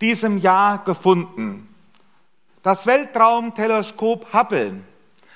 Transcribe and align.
diesem 0.00 0.38
Jahr 0.38 0.84
gefunden. 0.84 1.68
Das 2.62 2.86
Weltraumteleskop 2.86 4.32
Hubble 4.32 4.80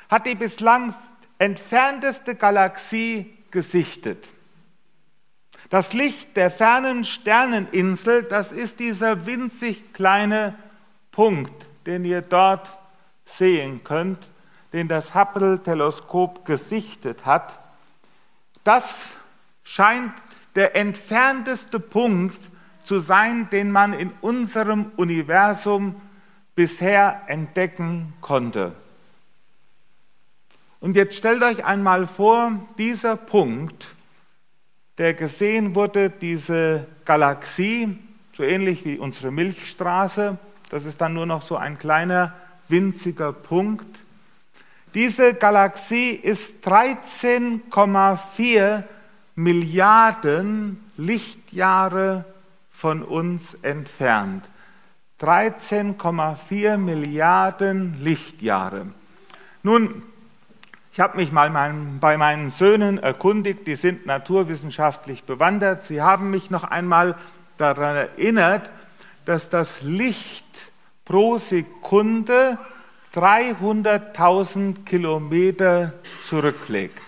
hat 0.09 0.27
die 0.27 0.35
bislang 0.35 0.95
entfernteste 1.39 2.35
Galaxie 2.35 3.33
gesichtet. 3.51 4.29
Das 5.71 5.93
Licht 5.95 6.37
der 6.37 6.51
fernen 6.51 7.05
Sterneninsel, 7.05 8.25
das 8.25 8.53
ist 8.53 8.79
dieser 8.79 9.27
winzig 9.27 9.93
kleine 9.95 10.55
Punkt, 11.11 11.67
den 11.87 12.05
ihr 12.05 12.21
dort 12.21 12.77
sehen 13.25 13.83
könnt, 13.83 14.19
den 14.73 14.89
das 14.89 15.15
Hubble-Teleskop 15.15 16.45
gesichtet 16.45 17.25
hat. 17.25 17.59
Das 18.65 19.17
scheint 19.65 20.13
der 20.55 20.77
entfernteste 20.77 21.81
Punkt 21.81 22.39
zu 22.85 23.01
sein, 23.01 23.49
den 23.51 23.71
man 23.71 23.93
in 23.93 24.11
unserem 24.21 24.93
Universum 24.97 25.97
bisher 26.55 27.23
entdecken 27.27 28.13
konnte. 28.21 28.73
Und 30.81 30.97
jetzt 30.97 31.17
stellt 31.17 31.43
euch 31.43 31.65
einmal 31.65 32.07
vor, 32.07 32.53
dieser 32.77 33.17
Punkt, 33.17 33.95
der 34.99 35.15
gesehen 35.15 35.75
wurde, 35.75 36.11
diese 36.11 36.87
Galaxie, 37.05 37.97
so 38.37 38.43
ähnlich 38.43 38.85
wie 38.85 38.99
unsere 38.99 39.31
Milchstraße, 39.31 40.37
das 40.71 40.85
ist 40.85 41.01
dann 41.01 41.15
nur 41.15 41.27
noch 41.27 41.43
so 41.43 41.57
ein 41.57 41.79
kleiner, 41.79 42.35
winziger 42.69 43.33
Punkt. 43.33 43.99
Diese 44.95 45.35
Galaxie 45.35 46.11
ist 46.11 46.67
13,4 46.67 48.83
Milliarden 49.35 50.85
Lichtjahre 50.97 52.25
von 52.83 53.05
uns 53.05 53.55
entfernt. 53.63 54.45
13,4 55.21 56.79
Milliarden 56.79 58.03
Lichtjahre. 58.03 58.87
Nun, 59.63 60.03
ich 60.93 60.99
habe 60.99 61.17
mich 61.17 61.31
mal 61.31 61.49
mein, 61.49 62.01
bei 62.01 62.17
meinen 62.17 62.51
Söhnen 62.51 62.99
erkundigt, 62.99 63.69
die 63.69 63.77
sind 63.77 64.05
naturwissenschaftlich 64.05 65.23
bewandert. 65.23 65.85
Sie 65.85 66.03
haben 66.03 66.31
mich 66.31 66.51
noch 66.51 66.65
einmal 66.65 67.15
daran 67.57 67.95
erinnert, 67.95 68.69
dass 69.27 69.49
das 69.49 69.83
Licht 69.83 70.45
pro 71.05 71.39
Sekunde 71.39 72.59
300.000 73.15 74.85
Kilometer 74.85 75.93
zurücklegt. 76.29 77.01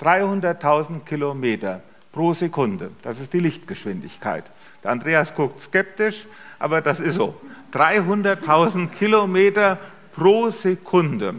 300.000 0.00 1.00
Kilometer 1.00 1.82
pro 2.12 2.32
Sekunde. 2.32 2.92
Das 3.02 3.20
ist 3.20 3.34
die 3.34 3.40
Lichtgeschwindigkeit. 3.40 4.50
Der 4.82 4.90
Andreas 4.90 5.34
guckt 5.34 5.60
skeptisch, 5.60 6.26
aber 6.58 6.80
das 6.80 7.00
ist 7.00 7.14
so. 7.14 7.34
300.000 7.72 8.88
Kilometer 8.88 9.78
pro 10.14 10.50
Sekunde. 10.50 11.34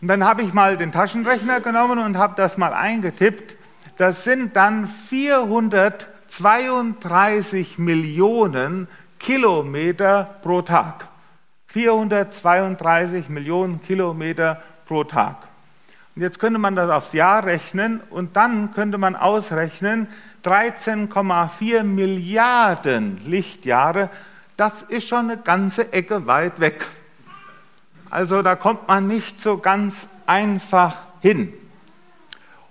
Und 0.00 0.08
dann 0.08 0.24
habe 0.24 0.42
ich 0.42 0.52
mal 0.52 0.76
den 0.76 0.90
Taschenrechner 0.92 1.60
genommen 1.60 1.98
und 1.98 2.18
habe 2.18 2.34
das 2.36 2.58
mal 2.58 2.72
eingetippt. 2.72 3.56
Das 3.98 4.24
sind 4.24 4.56
dann 4.56 4.88
432 4.88 7.78
Millionen 7.78 8.88
Kilometer 9.18 10.36
pro 10.42 10.62
Tag. 10.62 11.06
432 11.66 13.28
Millionen 13.28 13.82
Kilometer 13.82 14.62
pro 14.86 15.04
Tag. 15.04 15.36
Und 16.14 16.22
jetzt 16.22 16.38
könnte 16.38 16.58
man 16.58 16.76
das 16.76 16.90
aufs 16.90 17.12
Jahr 17.12 17.44
rechnen 17.46 18.00
und 18.10 18.36
dann 18.36 18.72
könnte 18.74 18.98
man 18.98 19.16
ausrechnen, 19.16 20.08
13,4 20.44 21.82
Milliarden 21.84 23.20
Lichtjahre, 23.26 24.10
das 24.56 24.82
ist 24.82 25.08
schon 25.08 25.30
eine 25.30 25.38
ganze 25.38 25.92
Ecke 25.92 26.26
weit 26.26 26.60
weg. 26.60 26.84
Also 28.10 28.42
da 28.42 28.56
kommt 28.56 28.88
man 28.88 29.06
nicht 29.06 29.40
so 29.40 29.58
ganz 29.58 30.08
einfach 30.26 30.96
hin. 31.20 31.52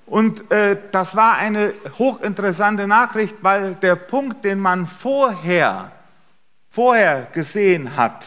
Und 0.06 0.52
äh, 0.52 0.78
das 0.92 1.16
war 1.16 1.36
eine 1.36 1.74
hochinteressante 1.98 2.86
Nachricht, 2.86 3.36
weil 3.42 3.76
der 3.76 3.96
Punkt, 3.96 4.44
den 4.44 4.60
man 4.60 4.86
vorher, 4.86 5.92
vorher 6.70 7.28
gesehen 7.32 7.96
hat, 7.96 8.26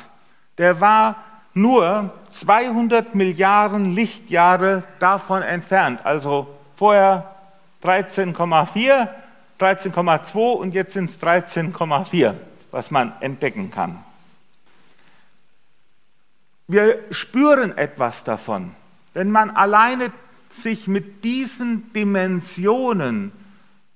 der 0.57 0.81
war 0.81 1.17
nur 1.53 2.11
200 2.31 3.15
Milliarden 3.15 3.95
Lichtjahre 3.95 4.83
davon 4.99 5.43
entfernt. 5.43 6.01
Also 6.05 6.49
vorher 6.75 7.31
13,4, 7.83 9.09
13,2 9.65 10.37
und 10.37 10.75
jetzt 10.75 10.93
sind 10.93 11.09
es 11.09 11.21
13,4, 11.21 12.35
was 12.71 12.91
man 12.91 13.15
entdecken 13.21 13.71
kann. 13.71 14.05
Wir 16.69 16.99
spüren 17.11 17.77
etwas 17.77 18.25
davon. 18.25 18.75
Wenn 19.15 19.31
man 19.31 19.51
alleine 19.51 20.13
sich 20.51 20.87
mit 20.87 21.25
diesen 21.25 21.93
Dimensionen 21.93 23.33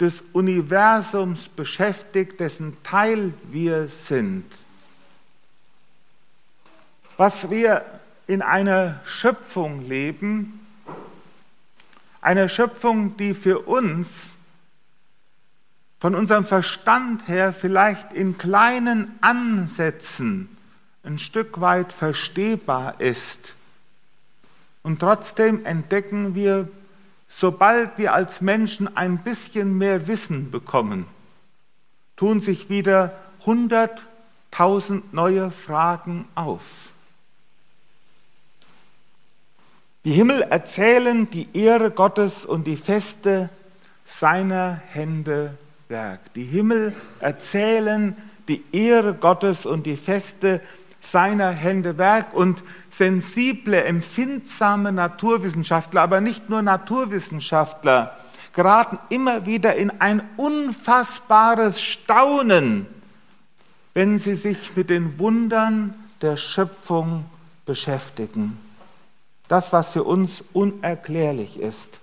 des 0.01 0.23
Universums 0.33 1.49
beschäftigt, 1.49 2.41
dessen 2.41 2.77
Teil 2.83 3.35
wir 3.45 3.89
sind. 3.89 4.45
Was 7.17 7.51
wir 7.51 7.85
in 8.27 8.43
einer 8.43 9.01
Schöpfung 9.05 9.89
leben, 9.89 10.67
eine 12.21 12.49
Schöpfung, 12.49 13.17
die 13.17 13.35
für 13.35 13.61
uns 13.61 14.31
von 16.01 16.15
unserem 16.15 16.45
Verstand 16.45 17.27
her 17.29 17.53
vielleicht 17.53 18.13
in 18.13 18.39
kleinen 18.39 19.11
Ansätzen 19.21 20.49
ein 21.03 21.19
Stück 21.19 21.61
weit 21.61 21.93
verstehbar 21.93 23.01
ist. 23.01 23.55
Und 24.83 25.01
trotzdem 25.01 25.65
entdecken 25.65 26.35
wir, 26.35 26.69
sobald 27.29 27.99
wir 27.99 28.15
als 28.15 28.41
Menschen 28.41 28.97
ein 28.97 29.19
bisschen 29.19 29.77
mehr 29.77 30.07
Wissen 30.07 30.51
bekommen, 30.51 31.07
tun 32.17 32.41
sich 32.41 32.69
wieder 32.69 33.13
hunderttausend 33.45 35.13
neue 35.13 35.51
Fragen 35.51 36.27
auf. 36.35 36.93
Die 40.05 40.13
Himmel 40.13 40.43
erzählen 40.43 41.29
die 41.31 41.49
Ehre 41.55 41.91
Gottes 41.91 42.45
und 42.45 42.67
die 42.67 42.77
Feste 42.77 43.51
seiner 44.07 44.81
Hände 44.89 45.59
Werk. 45.89 46.35
Die 46.35 46.45
Himmel 46.45 46.95
erzählen 47.21 48.17
die 48.49 48.63
Ehre 48.73 49.15
Gottes 49.15 49.67
und 49.67 49.87
die 49.87 49.97
Feste 49.97 50.61
seiner 51.01 51.51
Hände 51.51 51.97
Werk 51.97 52.35
und 52.35 52.63
sensible, 52.91 53.85
empfindsame 53.85 54.93
Naturwissenschaftler, 54.93 56.03
aber 56.03 56.21
nicht 56.21 56.51
nur 56.51 56.63
Naturwissenschaftler, 56.63 58.17
geraten 58.53 58.99
immer 59.09 59.47
wieder 59.47 59.77
in 59.77 59.91
ein 60.01 60.23
unfassbares 60.37 61.81
Staunen, 61.81 62.87
wenn 63.95 64.19
sie 64.19 64.35
sich 64.35 64.77
mit 64.77 64.91
den 64.91 65.19
Wundern 65.19 65.95
der 66.21 66.37
Schöpfung 66.37 67.25
beschäftigen. 67.65 68.59
Das, 69.47 69.73
was 69.73 69.91
für 69.91 70.05
uns 70.05 70.45
unerklärlich 70.53 71.61
ist. 71.61 71.99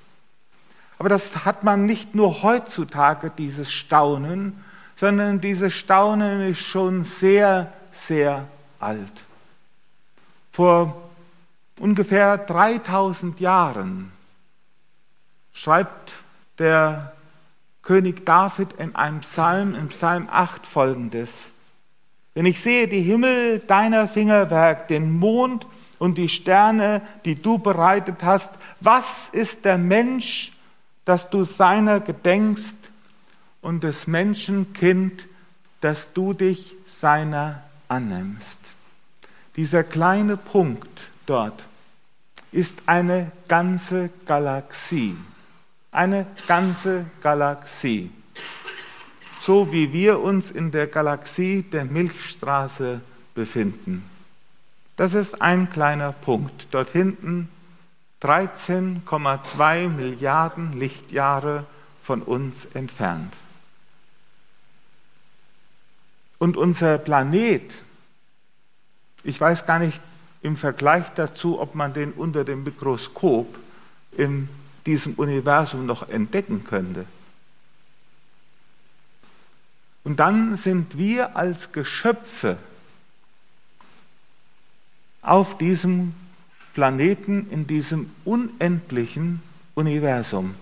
Aber 0.97 1.09
das 1.09 1.45
hat 1.45 1.63
man 1.63 1.85
nicht 1.85 2.15
nur 2.15 2.41
heutzutage, 2.43 3.31
dieses 3.37 3.71
Staunen, 3.71 4.63
sondern 4.95 5.41
dieses 5.41 5.73
Staunen 5.73 6.41
ist 6.41 6.61
schon 6.61 7.03
sehr, 7.03 7.71
sehr 7.91 8.47
alt. 8.79 9.11
Vor 10.51 11.09
ungefähr 11.79 12.37
3000 12.37 13.39
Jahren 13.41 14.11
schreibt 15.53 16.13
der 16.59 17.13
König 17.81 18.25
David 18.25 18.73
in 18.73 18.95
einem 18.95 19.19
Psalm, 19.19 19.75
im 19.75 19.89
Psalm 19.89 20.29
8 20.31 20.65
folgendes. 20.65 21.51
Wenn 22.33 22.45
ich 22.45 22.59
sehe 22.59 22.87
die 22.87 23.01
Himmel 23.01 23.59
deiner 23.59 24.07
Fingerwerk, 24.07 24.87
den 24.87 25.17
Mond 25.17 25.67
und 25.99 26.17
die 26.17 26.29
Sterne, 26.29 27.01
die 27.25 27.35
du 27.35 27.57
bereitet 27.57 28.23
hast, 28.23 28.53
was 28.79 29.29
ist 29.29 29.65
der 29.65 29.77
Mensch, 29.77 30.51
dass 31.05 31.29
du 31.29 31.43
seiner 31.43 31.99
gedenkst 31.99 32.75
und 33.61 33.83
des 33.83 34.07
Menschen 34.07 34.73
Kind, 34.73 35.25
dass 35.81 36.13
du 36.13 36.33
dich 36.33 36.75
seiner 36.87 37.63
annimmst. 37.87 38.59
Dieser 39.55 39.83
kleine 39.83 40.35
Punkt 40.35 41.11
dort 41.25 41.63
ist 42.51 42.79
eine 42.85 43.31
ganze 43.47 44.09
Galaxie. 44.25 45.15
Eine 45.91 46.25
ganze 46.47 47.05
Galaxie. 47.21 48.11
So 49.39 49.71
wie 49.71 49.93
wir 49.93 50.19
uns 50.19 50.51
in 50.51 50.71
der 50.71 50.87
Galaxie 50.87 51.61
der 51.61 51.85
Milchstraße 51.85 53.01
befinden. 53.35 54.03
Das 54.95 55.13
ist 55.13 55.41
ein 55.41 55.69
kleiner 55.69 56.11
Punkt. 56.13 56.67
Dort 56.71 56.89
hinten 56.89 57.49
13,2 58.25 59.87
Milliarden 59.87 60.73
Lichtjahre 60.73 61.65
von 62.01 62.23
uns 62.23 62.65
entfernt. 62.65 63.31
Und 66.39 66.57
unser 66.57 66.97
Planet, 66.97 67.71
ich 69.23 69.39
weiß 69.39 69.67
gar 69.67 69.77
nicht 69.77 70.01
im 70.41 70.57
Vergleich 70.57 71.09
dazu, 71.09 71.59
ob 71.59 71.75
man 71.75 71.93
den 71.93 72.13
unter 72.13 72.43
dem 72.43 72.63
Mikroskop 72.63 73.59
in 74.17 74.49
diesem 74.87 75.13
Universum 75.13 75.85
noch 75.85 76.09
entdecken 76.09 76.63
könnte. 76.63 77.05
Und 80.03 80.19
dann 80.19 80.55
sind 80.55 80.97
wir 80.97 81.35
als 81.35 81.71
Geschöpfe 81.71 82.57
auf 85.21 85.57
diesem 85.57 86.15
Planeten, 86.75 87.47
in 87.49 87.65
diesem 87.65 88.11
unendlichen 88.23 89.41
Universum. 89.73 90.53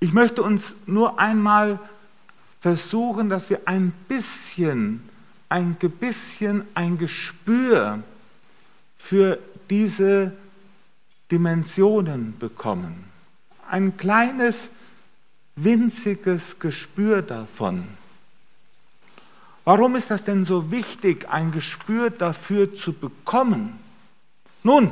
Ich 0.00 0.14
möchte 0.14 0.42
uns 0.42 0.76
nur 0.86 1.18
einmal 1.18 1.78
versuchen, 2.60 3.28
dass 3.28 3.50
wir 3.50 3.60
ein 3.66 3.92
bisschen, 4.08 5.06
ein 5.50 5.74
bisschen 5.74 6.62
ein 6.72 6.96
Gespür 6.96 8.02
für 8.96 9.38
diese 9.68 10.32
Dimensionen 11.30 12.38
bekommen 12.38 13.08
ein 13.70 13.96
kleines, 13.96 14.70
winziges 15.56 16.58
Gespür 16.58 17.22
davon. 17.22 17.84
Warum 19.68 19.96
ist 19.96 20.10
das 20.10 20.24
denn 20.24 20.46
so 20.46 20.70
wichtig, 20.70 21.28
ein 21.28 21.52
Gespür 21.52 22.08
dafür 22.08 22.74
zu 22.74 22.94
bekommen? 22.94 23.78
Nun, 24.62 24.90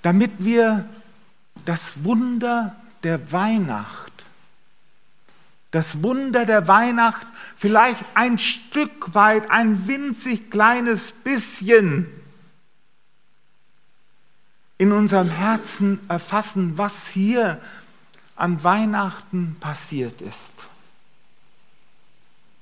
damit 0.00 0.30
wir 0.38 0.88
das 1.64 2.04
Wunder 2.04 2.76
der 3.02 3.32
Weihnacht, 3.32 4.12
das 5.72 6.00
Wunder 6.00 6.46
der 6.46 6.68
Weihnacht 6.68 7.26
vielleicht 7.56 8.04
ein 8.14 8.38
Stück 8.38 9.12
weit, 9.16 9.50
ein 9.50 9.88
winzig 9.88 10.48
kleines 10.48 11.10
bisschen 11.10 12.06
in 14.78 14.92
unserem 14.92 15.28
Herzen 15.28 15.98
erfassen, 16.08 16.78
was 16.78 17.08
hier 17.08 17.60
an 18.36 18.62
Weihnachten 18.62 19.56
passiert 19.58 20.20
ist. 20.20 20.69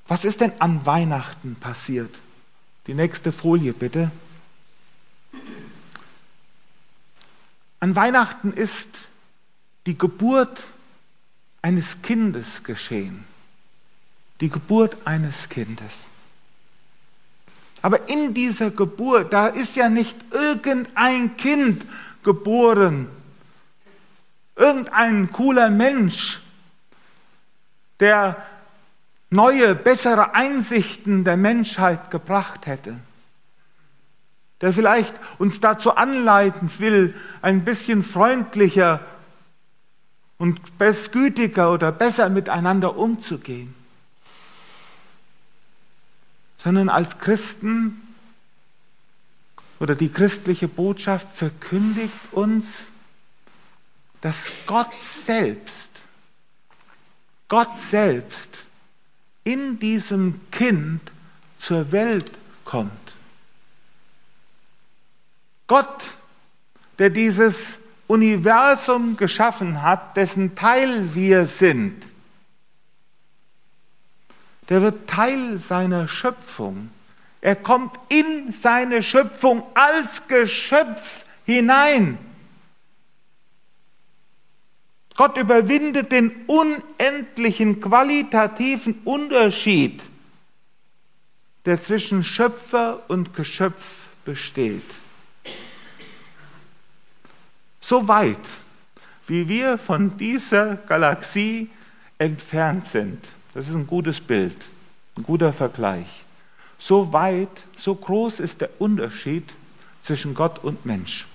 Was 0.09 0.25
ist 0.25 0.41
denn 0.41 0.53
an 0.59 0.85
Weihnachten 0.87 1.55
passiert? 1.57 2.15
Die 2.87 2.95
nächste 2.95 3.31
Folie 3.31 3.75
bitte. 3.75 4.11
An 7.81 7.95
Weihnachten 7.95 8.53
ist 8.55 8.89
die 9.87 9.97
Geburt 9.97 10.63
eines 11.61 12.01
Kindes 12.01 12.65
geschehen. 12.65 13.25
Die 14.41 14.49
Geburt 14.49 14.97
eines 15.05 15.49
Kindes. 15.51 16.07
Aber 17.83 18.09
in 18.09 18.35
dieser 18.35 18.71
Geburt, 18.71 19.33
da 19.33 19.49
ist 19.49 19.77
ja 19.77 19.89
nicht 19.91 20.17
irgendein 20.33 21.37
Kind, 21.37 21.85
geboren. 22.25 23.09
Irgendein 24.57 25.31
cooler 25.31 25.71
Mensch, 25.71 26.41
der 28.01 28.48
neue, 29.31 29.75
bessere 29.75 30.35
Einsichten 30.35 31.25
der 31.25 31.37
Menschheit 31.37 32.11
gebracht 32.11 32.67
hätte, 32.67 32.97
der 34.61 34.73
vielleicht 34.73 35.15
uns 35.39 35.61
dazu 35.61 35.97
anleiten 35.97 36.71
will, 36.79 37.15
ein 37.43 37.65
bisschen 37.65 38.03
freundlicher 38.03 39.01
und 40.39 40.61
gütiger 41.13 41.73
oder 41.73 41.93
besser 41.93 42.29
miteinander 42.29 42.97
umzugehen, 42.97 43.75
sondern 46.57 46.89
als 46.89 47.19
Christen 47.19 48.01
oder 49.81 49.95
die 49.95 50.09
christliche 50.09 50.69
Botschaft 50.69 51.29
verkündigt 51.37 52.15
uns, 52.33 52.87
dass 54.21 54.53
Gott 54.67 54.93
selbst, 55.01 55.89
Gott 57.49 57.79
selbst 57.79 58.58
in 59.49 59.79
diesem 59.79 60.41
Kind 60.51 61.01
zur 61.59 61.91
Welt 61.93 62.31
kommt. 62.65 62.91
Gott, 65.67 66.05
der 66.99 67.11
dieses 67.11 67.81
Universum 68.07 69.17
geschaffen 69.17 69.83
hat, 69.83 70.17
dessen 70.17 70.55
Teil 70.55 71.15
wir 71.15 71.47
sind, 71.47 72.03
der 74.69 74.83
wird 74.83 75.09
Teil 75.09 75.59
seiner 75.59 76.09
Schöpfung 76.09 76.91
er 77.41 77.57
kommt 77.57 77.99
in 78.09 78.53
seine 78.53 79.03
Schöpfung 79.03 79.63
als 79.75 80.27
Geschöpf 80.27 81.25
hinein. 81.45 82.19
Gott 85.19 85.37
überwindet 85.37 86.13
den 86.13 86.31
unendlichen 86.47 87.81
qualitativen 87.81 89.01
Unterschied, 89.05 90.01
der 91.65 91.83
zwischen 91.83 92.23
Schöpfer 92.23 93.03
und 93.09 93.35
Geschöpf 93.35 94.07
besteht. 94.25 94.85
So 97.81 98.07
weit, 98.07 98.39
wie 99.27 99.49
wir 99.49 99.77
von 99.77 100.17
dieser 100.17 100.77
Galaxie 100.77 101.69
entfernt 102.19 102.85
sind, 102.85 103.19
das 103.55 103.69
ist 103.69 103.75
ein 103.75 103.89
gutes 103.89 104.21
Bild, 104.21 104.57
ein 105.17 105.25
guter 105.25 105.53
Vergleich. 105.53 106.25
So 106.79 107.13
weit, 107.13 107.65
so 107.77 107.97
groß 107.97 108.39
ist 108.39 108.61
der 108.61 108.71
Unterschied 108.79 109.53
zwischen 110.01 110.35
Gott 110.35 110.63
und 110.63 110.87
Mensch, 110.87 111.27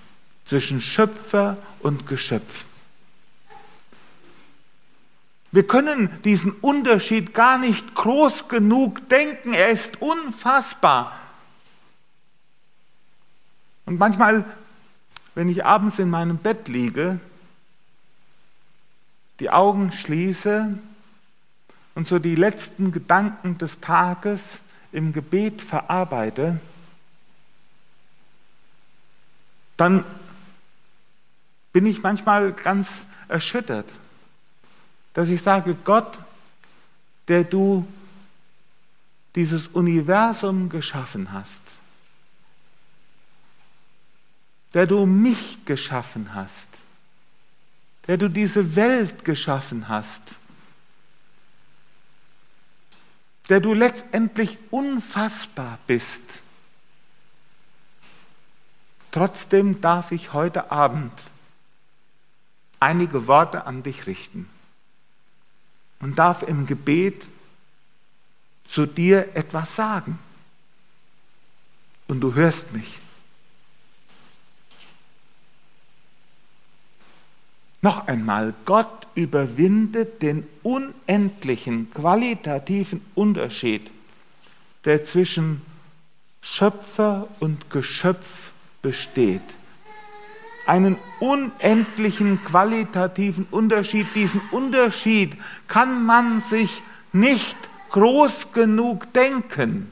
zwischen 0.46 0.80
Schöpfer 0.80 1.58
und 1.80 2.06
Geschöpf. 2.06 2.64
Wir 5.54 5.64
können 5.64 6.10
diesen 6.24 6.50
Unterschied 6.50 7.32
gar 7.32 7.58
nicht 7.58 7.94
groß 7.94 8.48
genug 8.48 9.08
denken. 9.08 9.54
Er 9.54 9.68
ist 9.68 10.02
unfassbar. 10.02 11.16
Und 13.86 13.96
manchmal, 13.96 14.44
wenn 15.36 15.48
ich 15.48 15.64
abends 15.64 16.00
in 16.00 16.10
meinem 16.10 16.38
Bett 16.38 16.66
liege, 16.66 17.20
die 19.38 19.48
Augen 19.48 19.92
schließe 19.92 20.76
und 21.94 22.08
so 22.08 22.18
die 22.18 22.34
letzten 22.34 22.90
Gedanken 22.90 23.56
des 23.56 23.78
Tages 23.78 24.58
im 24.90 25.12
Gebet 25.12 25.62
verarbeite, 25.62 26.58
dann 29.76 30.04
bin 31.72 31.86
ich 31.86 32.02
manchmal 32.02 32.50
ganz 32.50 33.04
erschüttert, 33.28 33.86
dass 35.14 35.28
ich 35.28 35.40
sage, 35.40 35.74
Gott, 35.84 36.18
der 37.28 37.44
du 37.44 37.86
dieses 39.34 39.68
Universum 39.68 40.68
geschaffen 40.68 41.32
hast, 41.32 41.62
der 44.74 44.86
du 44.86 45.06
mich 45.06 45.64
geschaffen 45.64 46.34
hast, 46.34 46.68
der 48.06 48.18
du 48.18 48.28
diese 48.28 48.76
Welt 48.76 49.24
geschaffen 49.24 49.88
hast, 49.88 50.22
der 53.48 53.60
du 53.60 53.72
letztendlich 53.72 54.58
unfassbar 54.70 55.78
bist. 55.86 56.22
Trotzdem 59.12 59.80
darf 59.80 60.10
ich 60.10 60.32
heute 60.32 60.72
Abend 60.72 61.12
einige 62.80 63.28
Worte 63.28 63.66
an 63.66 63.84
dich 63.84 64.06
richten 64.06 64.50
und 66.00 66.18
darf 66.18 66.42
im 66.42 66.66
Gebet 66.66 67.26
zu 68.64 68.86
dir 68.86 69.28
etwas 69.34 69.76
sagen. 69.76 70.18
Und 72.08 72.20
du 72.20 72.34
hörst 72.34 72.72
mich. 72.72 72.98
Noch 77.84 78.06
einmal, 78.08 78.54
Gott 78.64 79.06
überwindet 79.14 80.22
den 80.22 80.46
unendlichen 80.62 81.90
qualitativen 81.92 83.04
Unterschied, 83.14 83.90
der 84.86 85.04
zwischen 85.04 85.60
Schöpfer 86.40 87.28
und 87.40 87.70
Geschöpf 87.70 88.52
besteht. 88.80 89.42
Einen 90.66 90.96
unendlichen 91.20 92.42
qualitativen 92.44 93.46
Unterschied. 93.50 94.06
Diesen 94.14 94.40
Unterschied 94.50 95.36
kann 95.68 96.04
man 96.06 96.40
sich 96.40 96.82
nicht 97.12 97.56
groß 97.90 98.52
genug 98.52 99.12
denken. 99.12 99.90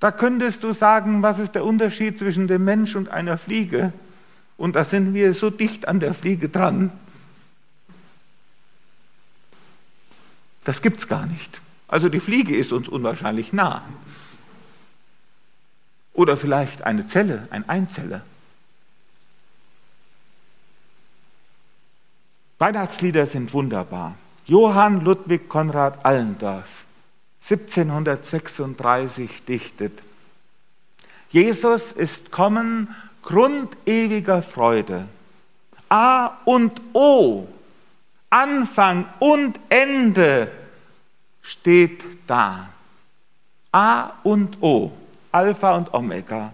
Da 0.00 0.10
könntest 0.10 0.64
du 0.64 0.72
sagen, 0.72 1.22
was 1.22 1.38
ist 1.38 1.54
der 1.54 1.64
Unterschied 1.64 2.18
zwischen 2.18 2.48
dem 2.48 2.64
Mensch 2.64 2.96
und 2.96 3.10
einer 3.10 3.36
Fliege? 3.36 3.92
Und 4.56 4.76
da 4.76 4.84
sind 4.84 5.12
wir 5.12 5.34
so 5.34 5.50
dicht 5.50 5.88
an 5.88 6.00
der 6.00 6.14
Fliege 6.14 6.48
dran. 6.48 6.90
Das 10.64 10.80
gibt 10.80 11.00
es 11.00 11.08
gar 11.08 11.26
nicht. 11.26 11.60
Also 11.86 12.08
die 12.08 12.20
Fliege 12.20 12.56
ist 12.56 12.72
uns 12.72 12.88
unwahrscheinlich 12.88 13.52
nah. 13.52 13.82
Oder 16.12 16.36
vielleicht 16.36 16.84
eine 16.84 17.06
Zelle, 17.06 17.48
ein 17.50 17.68
Einzeller. 17.68 18.22
Weihnachtslieder 22.58 23.26
sind 23.26 23.54
wunderbar. 23.54 24.16
Johann 24.46 25.00
Ludwig 25.00 25.48
Konrad 25.48 26.04
Allendorf, 26.04 26.84
1736 27.42 29.44
dichtet. 29.44 30.02
Jesus 31.30 31.92
ist 31.92 32.30
kommen, 32.30 32.94
Grund 33.22 33.76
ewiger 33.86 34.42
Freude. 34.42 35.06
A 35.88 36.38
und 36.44 36.80
O, 36.92 37.48
Anfang 38.28 39.06
und 39.18 39.58
Ende 39.68 40.50
steht 41.42 42.04
da. 42.26 42.68
A 43.72 44.12
und 44.22 44.62
O, 44.62 44.92
Alpha 45.32 45.76
und 45.76 45.94
Omega. 45.94 46.52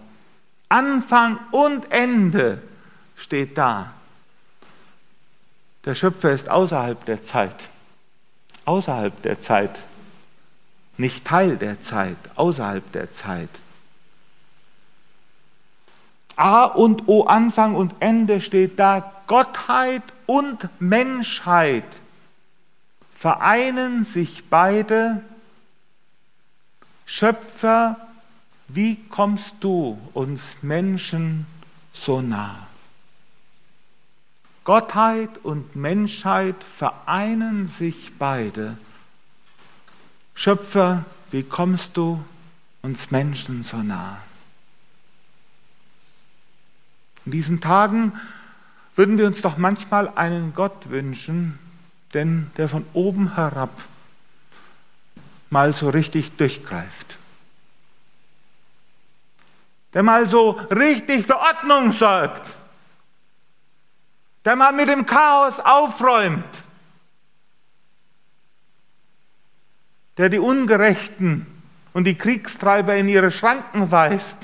Anfang 0.69 1.39
und 1.51 1.91
Ende 1.91 2.61
steht 3.15 3.57
da. 3.57 3.93
Der 5.85 5.95
Schöpfer 5.95 6.31
ist 6.31 6.49
außerhalb 6.49 7.05
der 7.05 7.23
Zeit. 7.23 7.69
Außerhalb 8.65 9.21
der 9.21 9.39
Zeit. 9.39 9.71
Nicht 10.97 11.25
Teil 11.25 11.57
der 11.57 11.81
Zeit, 11.81 12.17
außerhalb 12.35 12.91
der 12.91 13.11
Zeit. 13.11 13.49
A 16.35 16.65
und 16.65 17.07
O, 17.07 17.23
Anfang 17.23 17.75
und 17.75 17.95
Ende 17.99 18.41
steht 18.41 18.77
da. 18.77 19.13
Gottheit 19.27 20.03
und 20.25 20.69
Menschheit 20.79 21.85
vereinen 23.17 24.03
sich 24.03 24.49
beide. 24.49 25.23
Schöpfer, 27.05 28.06
wie 28.67 28.97
kommst 29.09 29.55
du 29.61 29.97
uns 30.13 30.57
Menschen 30.61 31.45
so 31.93 32.21
nah? 32.21 32.67
Gottheit 34.65 35.37
und 35.43 35.77
Menschheit 35.77 36.61
vereinen 36.61 37.69
sich 37.69 38.11
beide. 38.19 38.77
Schöpfer, 40.35 41.05
wie 41.31 41.43
kommst 41.43 41.95
du 41.95 42.23
uns 42.81 43.09
Menschen 43.09 43.63
so 43.63 43.77
nah? 43.77 44.21
In 47.25 47.31
diesen 47.31 47.61
Tagen 47.61 48.11
würden 48.97 49.17
wir 49.17 49.27
uns 49.27 49.41
doch 49.41 49.57
manchmal 49.57 50.11
einen 50.15 50.53
Gott 50.53 50.89
wünschen, 50.89 51.57
denn 52.13 52.51
der 52.57 52.67
von 52.67 52.85
oben 52.93 53.35
herab 53.35 53.71
mal 55.49 55.71
so 55.71 55.89
richtig 55.89 56.35
durchgreift. 56.35 57.06
Der 59.93 60.03
mal 60.03 60.27
so 60.27 60.51
richtig 60.69 61.25
für 61.25 61.37
Ordnung 61.37 61.91
sorgt 61.91 62.57
der 64.47 64.55
mal 64.55 64.71
mit 64.71 64.87
dem 64.87 65.05
Chaos 65.05 65.59
aufräumt, 65.59 66.45
der 70.15 70.29
die 70.29 70.39
Ungerechten 70.39 71.45
und 71.91 72.05
die 72.05 72.15
Kriegstreiber 72.15 72.95
in 72.95 73.09
ihre 73.09 73.29
Schranken 73.29 73.91
weist, 73.91 74.37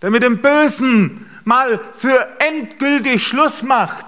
der 0.00 0.10
mit 0.10 0.22
dem 0.22 0.40
Bösen 0.40 1.28
mal 1.42 1.80
für 1.94 2.36
endgültig 2.38 3.26
Schluss 3.26 3.62
macht, 3.64 4.06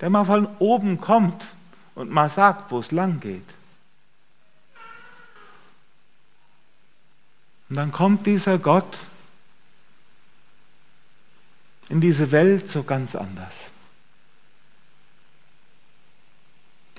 der 0.00 0.08
mal 0.08 0.24
von 0.24 0.46
oben 0.60 1.00
kommt 1.00 1.44
und 1.96 2.12
mal 2.12 2.30
sagt, 2.30 2.70
wo 2.70 2.78
es 2.78 2.92
lang 2.92 3.18
geht. 3.18 3.61
Und 7.72 7.76
dann 7.76 7.90
kommt 7.90 8.26
dieser 8.26 8.58
Gott 8.58 8.98
in 11.88 12.02
diese 12.02 12.30
Welt 12.30 12.68
so 12.68 12.82
ganz 12.82 13.16
anders. 13.16 13.54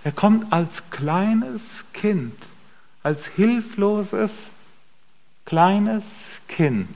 Er 0.03 0.13
kommt 0.13 0.51
als 0.51 0.89
kleines 0.89 1.85
Kind, 1.93 2.33
als 3.03 3.27
hilfloses, 3.27 4.49
kleines 5.45 6.41
Kind 6.47 6.89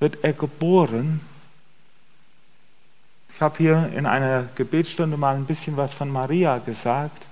wird 0.00 0.24
er 0.24 0.32
geboren. 0.32 1.20
Ich 3.32 3.40
habe 3.40 3.58
hier 3.58 3.92
in 3.94 4.06
einer 4.06 4.48
Gebetsstunde 4.56 5.16
mal 5.16 5.36
ein 5.36 5.46
bisschen 5.46 5.76
was 5.76 5.94
von 5.94 6.10
Maria 6.10 6.58
gesagt 6.58 7.26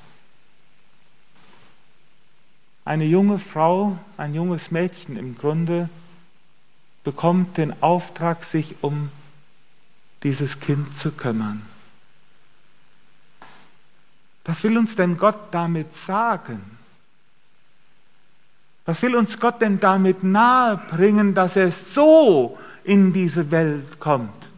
eine 2.84 3.04
junge 3.04 3.38
Frau, 3.38 3.98
ein 4.16 4.34
junges 4.34 4.70
Mädchen 4.70 5.16
im 5.16 5.36
Grunde, 5.36 5.88
bekommt 7.04 7.56
den 7.56 7.82
Auftrag, 7.82 8.44
sich 8.44 8.76
um 8.82 9.10
dieses 10.22 10.60
Kind 10.60 10.96
zu 10.96 11.12
kümmern. 11.12 11.62
Was 14.44 14.64
will 14.64 14.76
uns 14.78 14.96
denn 14.96 15.16
Gott 15.16 15.38
damit 15.52 15.94
sagen? 15.94 16.60
Was 18.84 19.02
will 19.02 19.14
uns 19.14 19.38
Gott 19.38 19.60
denn 19.60 19.78
damit 19.78 20.24
nahebringen, 20.24 21.34
dass 21.34 21.56
er 21.56 21.70
so 21.70 22.58
in 22.82 23.12
diese 23.12 23.50
Welt 23.50 24.00
kommt? 24.00 24.48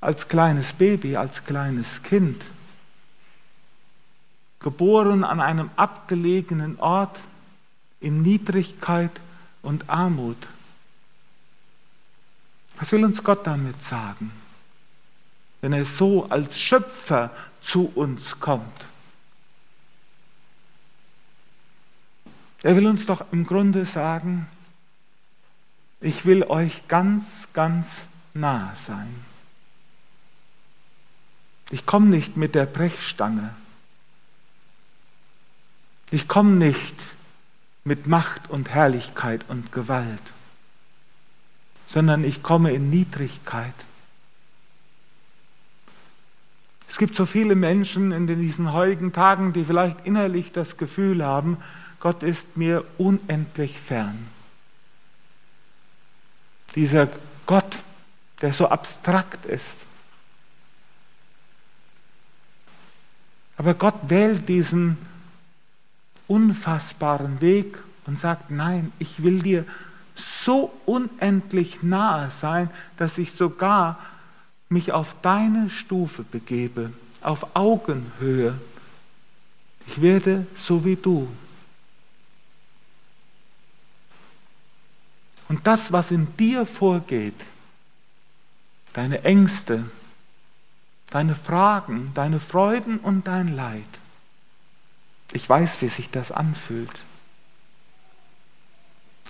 Als 0.00 0.28
kleines 0.28 0.72
Baby, 0.72 1.16
als 1.16 1.44
kleines 1.44 2.02
Kind 2.02 2.42
geboren 4.60 5.24
an 5.24 5.40
einem 5.40 5.70
abgelegenen 5.76 6.78
Ort 6.78 7.18
in 8.00 8.22
Niedrigkeit 8.22 9.12
und 9.62 9.88
Armut. 9.88 10.38
Was 12.78 12.92
will 12.92 13.04
uns 13.04 13.22
Gott 13.22 13.46
damit 13.46 13.82
sagen, 13.82 14.30
wenn 15.60 15.72
er 15.72 15.84
so 15.84 16.26
als 16.28 16.60
Schöpfer 16.60 17.30
zu 17.60 17.90
uns 17.94 18.38
kommt? 18.38 18.84
Er 22.62 22.76
will 22.76 22.86
uns 22.86 23.06
doch 23.06 23.24
im 23.32 23.46
Grunde 23.46 23.84
sagen, 23.86 24.48
ich 26.00 26.26
will 26.26 26.42
euch 26.44 26.88
ganz, 26.88 27.48
ganz 27.52 28.02
nah 28.34 28.74
sein. 28.74 29.14
Ich 31.70 31.86
komme 31.86 32.06
nicht 32.06 32.36
mit 32.36 32.54
der 32.54 32.66
Brechstange 32.66 33.54
ich 36.10 36.28
komme 36.28 36.52
nicht 36.52 36.94
mit 37.84 38.06
Macht 38.06 38.50
und 38.50 38.70
Herrlichkeit 38.70 39.44
und 39.48 39.72
Gewalt, 39.72 40.20
sondern 41.88 42.24
ich 42.24 42.42
komme 42.42 42.72
in 42.72 42.90
Niedrigkeit. 42.90 43.74
Es 46.88 46.98
gibt 46.98 47.16
so 47.16 47.26
viele 47.26 47.54
Menschen 47.54 48.12
in 48.12 48.26
diesen 48.26 48.72
heutigen 48.72 49.12
Tagen, 49.12 49.52
die 49.52 49.64
vielleicht 49.64 50.06
innerlich 50.06 50.52
das 50.52 50.76
Gefühl 50.76 51.24
haben, 51.24 51.58
Gott 52.00 52.22
ist 52.22 52.56
mir 52.56 52.84
unendlich 52.98 53.78
fern. 53.80 54.28
Dieser 56.74 57.08
Gott, 57.46 57.82
der 58.42 58.52
so 58.52 58.68
abstrakt 58.68 59.46
ist. 59.46 59.80
Aber 63.56 63.74
Gott 63.74 63.94
wählt 64.08 64.48
diesen 64.48 64.98
unfassbaren 66.28 67.40
Weg 67.40 67.78
und 68.06 68.18
sagt, 68.18 68.50
nein, 68.50 68.92
ich 68.98 69.22
will 69.22 69.42
dir 69.42 69.64
so 70.14 70.72
unendlich 70.86 71.82
nahe 71.82 72.30
sein, 72.30 72.70
dass 72.96 73.18
ich 73.18 73.32
sogar 73.32 73.98
mich 74.68 74.92
auf 74.92 75.14
deine 75.22 75.70
Stufe 75.70 76.22
begebe, 76.22 76.92
auf 77.20 77.54
Augenhöhe. 77.54 78.58
Ich 79.86 80.00
werde 80.00 80.46
so 80.56 80.84
wie 80.84 80.96
du. 80.96 81.28
Und 85.48 85.66
das, 85.66 85.92
was 85.92 86.10
in 86.10 86.36
dir 86.36 86.66
vorgeht, 86.66 87.40
deine 88.94 89.22
Ängste, 89.22 89.84
deine 91.10 91.36
Fragen, 91.36 92.10
deine 92.14 92.40
Freuden 92.40 92.98
und 92.98 93.28
dein 93.28 93.54
Leid, 93.54 93.84
ich 95.36 95.48
weiß, 95.48 95.82
wie 95.82 95.88
sich 95.88 96.10
das 96.10 96.32
anfühlt. 96.32 96.90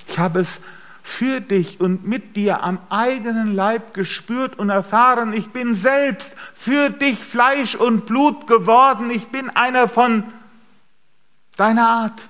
Ich 0.07 0.19
habe 0.21 0.39
es 0.39 0.61
für 1.03 1.41
dich 1.41 1.81
und 1.81 2.07
mit 2.07 2.37
dir 2.37 2.63
am 2.63 2.79
eigenen 2.91 3.53
Leib 3.53 3.93
gespürt 3.93 4.57
und 4.57 4.71
erfahren, 4.71 5.33
ich 5.33 5.49
bin 5.49 5.75
selbst 5.75 6.33
für 6.55 6.91
dich 6.91 7.19
Fleisch 7.19 7.75
und 7.75 8.07
Blut 8.07 8.47
geworden, 8.47 9.11
ich 9.11 9.27
bin 9.29 9.51
einer 9.51 9.89
von 9.89 10.23
deiner 11.57 11.89
Art, 11.89 12.21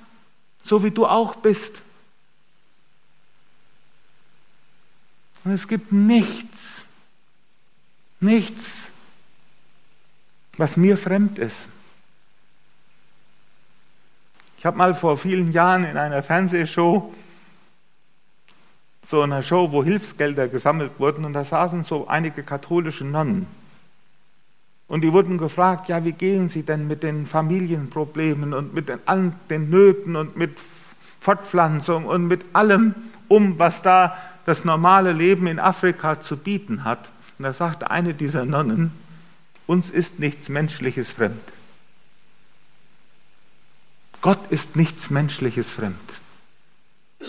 so 0.62 0.82
wie 0.82 0.90
du 0.90 1.06
auch 1.06 1.36
bist. 1.36 1.82
Und 5.44 5.52
es 5.52 5.68
gibt 5.68 5.92
nichts, 5.92 6.84
nichts, 8.20 8.88
was 10.56 10.78
mir 10.78 10.96
fremd 10.96 11.38
ist. 11.38 11.66
Ich 14.58 14.64
habe 14.64 14.78
mal 14.78 14.94
vor 14.94 15.16
vielen 15.18 15.52
Jahren 15.52 15.84
in 15.84 15.96
einer 15.96 16.22
Fernsehshow, 16.22 17.12
so 19.02 19.22
einer 19.22 19.42
Show, 19.42 19.70
wo 19.70 19.84
Hilfsgelder 19.84 20.48
gesammelt 20.48 20.92
wurden, 20.98 21.24
und 21.24 21.34
da 21.34 21.44
saßen 21.44 21.84
so 21.84 22.08
einige 22.08 22.42
katholische 22.42 23.04
Nonnen. 23.04 23.46
Und 24.88 25.02
die 25.02 25.12
wurden 25.12 25.38
gefragt, 25.38 25.88
ja, 25.88 26.04
wie 26.04 26.12
gehen 26.12 26.48
Sie 26.48 26.62
denn 26.62 26.86
mit 26.86 27.02
den 27.02 27.26
Familienproblemen 27.26 28.54
und 28.54 28.72
mit 28.72 28.88
den, 28.88 29.00
allen 29.04 29.34
den 29.50 29.68
Nöten 29.68 30.16
und 30.16 30.36
mit 30.36 30.58
Fortpflanzung 31.20 32.06
und 32.06 32.26
mit 32.26 32.44
allem 32.52 32.94
um, 33.28 33.58
was 33.58 33.82
da 33.82 34.16
das 34.44 34.64
normale 34.64 35.12
Leben 35.12 35.48
in 35.48 35.58
Afrika 35.58 36.20
zu 36.20 36.36
bieten 36.36 36.84
hat. 36.84 37.10
Und 37.38 37.42
da 37.42 37.52
sagte 37.52 37.90
eine 37.90 38.14
dieser 38.14 38.44
Nonnen, 38.44 38.92
uns 39.66 39.90
ist 39.90 40.20
nichts 40.20 40.48
Menschliches 40.48 41.10
fremd. 41.10 41.42
Gott 44.20 44.50
ist 44.50 44.76
nichts 44.76 45.10
Menschliches 45.10 45.70
fremd. 45.70 45.96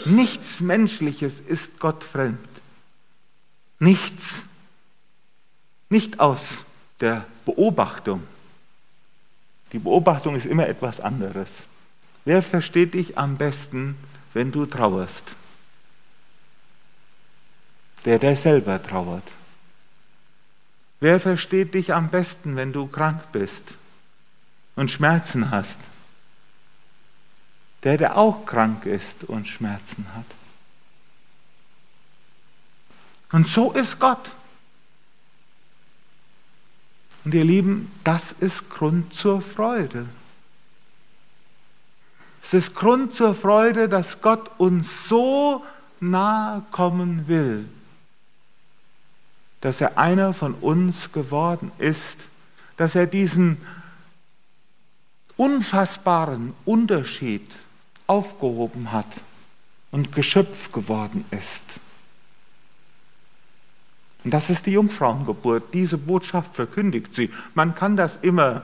Nichts 0.05 0.61
Menschliches 0.61 1.39
ist 1.39 1.79
Gott 1.79 2.03
fremd. 2.03 2.39
Nichts. 3.79 4.43
Nicht 5.89 6.19
aus 6.19 6.65
der 6.99 7.25
Beobachtung. 7.45 8.23
Die 9.73 9.79
Beobachtung 9.79 10.35
ist 10.35 10.45
immer 10.45 10.67
etwas 10.67 10.99
anderes. 10.99 11.63
Wer 12.25 12.41
versteht 12.41 12.93
dich 12.93 13.17
am 13.17 13.37
besten, 13.37 13.95
wenn 14.33 14.51
du 14.51 14.65
trauerst? 14.65 15.35
Der, 18.05 18.19
der 18.19 18.35
selber 18.35 18.81
trauert. 18.81 19.23
Wer 20.99 21.19
versteht 21.19 21.73
dich 21.73 21.93
am 21.93 22.09
besten, 22.09 22.55
wenn 22.55 22.73
du 22.73 22.87
krank 22.87 23.31
bist 23.31 23.75
und 24.75 24.89
Schmerzen 24.89 25.51
hast? 25.51 25.79
Der, 27.87 27.97
der 27.97 28.17
auch 28.17 28.45
krank 28.45 28.85
ist 28.85 29.23
und 29.23 29.47
Schmerzen 29.47 30.05
hat. 30.13 30.25
Und 33.31 33.47
so 33.47 33.71
ist 33.71 33.97
Gott. 33.97 34.29
Und 37.23 37.33
ihr 37.33 37.45
Lieben, 37.45 37.89
das 38.03 38.33
ist 38.33 38.69
Grund 38.69 39.13
zur 39.13 39.39
Freude. 39.39 40.05
Es 42.43 42.53
ist 42.53 42.75
Grund 42.75 43.13
zur 43.13 43.33
Freude, 43.33 43.87
dass 43.87 44.21
Gott 44.21 44.51
uns 44.57 45.07
so 45.07 45.63
nahe 46.01 46.63
kommen 46.71 47.29
will, 47.29 47.69
dass 49.61 49.79
er 49.79 49.97
einer 49.97 50.33
von 50.33 50.55
uns 50.55 51.13
geworden 51.13 51.71
ist, 51.77 52.27
dass 52.75 52.95
er 52.95 53.07
diesen 53.07 53.65
unfassbaren 55.37 56.53
Unterschied 56.65 57.49
aufgehoben 58.07 58.91
hat 58.91 59.07
und 59.91 60.13
Geschöpf 60.13 60.71
geworden 60.71 61.25
ist. 61.31 61.63
Und 64.23 64.33
das 64.33 64.49
ist 64.49 64.65
die 64.65 64.71
Jungfrauengeburt. 64.71 65.73
Diese 65.73 65.97
Botschaft 65.97 66.55
verkündigt 66.55 67.13
sie. 67.13 67.31
Man 67.53 67.75
kann 67.75 67.95
das 67.95 68.17
immer, 68.17 68.63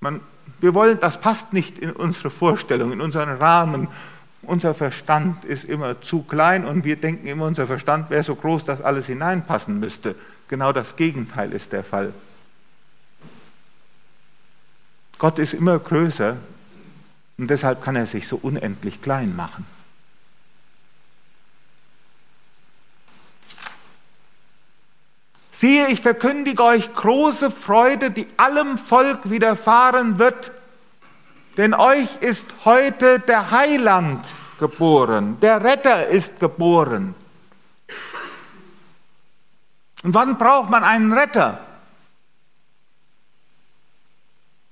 man, 0.00 0.20
wir 0.60 0.74
wollen, 0.74 0.98
das 1.00 1.20
passt 1.20 1.52
nicht 1.52 1.78
in 1.78 1.92
unsere 1.92 2.30
Vorstellung, 2.30 2.92
in 2.92 3.00
unseren 3.00 3.36
Rahmen. 3.36 3.88
Unser 4.42 4.74
Verstand 4.74 5.44
ist 5.44 5.64
immer 5.64 6.00
zu 6.00 6.22
klein 6.22 6.64
und 6.64 6.84
wir 6.84 6.96
denken 6.96 7.26
immer, 7.26 7.46
unser 7.46 7.66
Verstand 7.66 8.10
wäre 8.10 8.24
so 8.24 8.34
groß, 8.34 8.64
dass 8.64 8.80
alles 8.80 9.06
hineinpassen 9.06 9.78
müsste. 9.78 10.14
Genau 10.48 10.72
das 10.72 10.96
Gegenteil 10.96 11.52
ist 11.52 11.72
der 11.72 11.84
Fall. 11.84 12.12
Gott 15.18 15.38
ist 15.38 15.52
immer 15.52 15.78
größer 15.78 16.36
und 17.40 17.48
deshalb 17.48 17.82
kann 17.82 17.96
er 17.96 18.06
sich 18.06 18.28
so 18.28 18.36
unendlich 18.36 19.00
klein 19.00 19.34
machen. 19.34 19.64
Siehe, 25.50 25.88
ich 25.88 26.02
verkündige 26.02 26.62
euch 26.62 26.92
große 26.94 27.50
Freude, 27.50 28.10
die 28.10 28.26
allem 28.36 28.76
Volk 28.76 29.30
widerfahren 29.30 30.18
wird, 30.18 30.52
denn 31.56 31.72
euch 31.72 32.16
ist 32.20 32.44
heute 32.66 33.20
der 33.20 33.50
Heiland 33.50 34.22
geboren, 34.58 35.38
der 35.40 35.64
Retter 35.64 36.08
ist 36.08 36.40
geboren. 36.40 37.14
Und 40.02 40.12
wann 40.12 40.36
braucht 40.36 40.68
man 40.68 40.84
einen 40.84 41.12
Retter? 41.14 41.58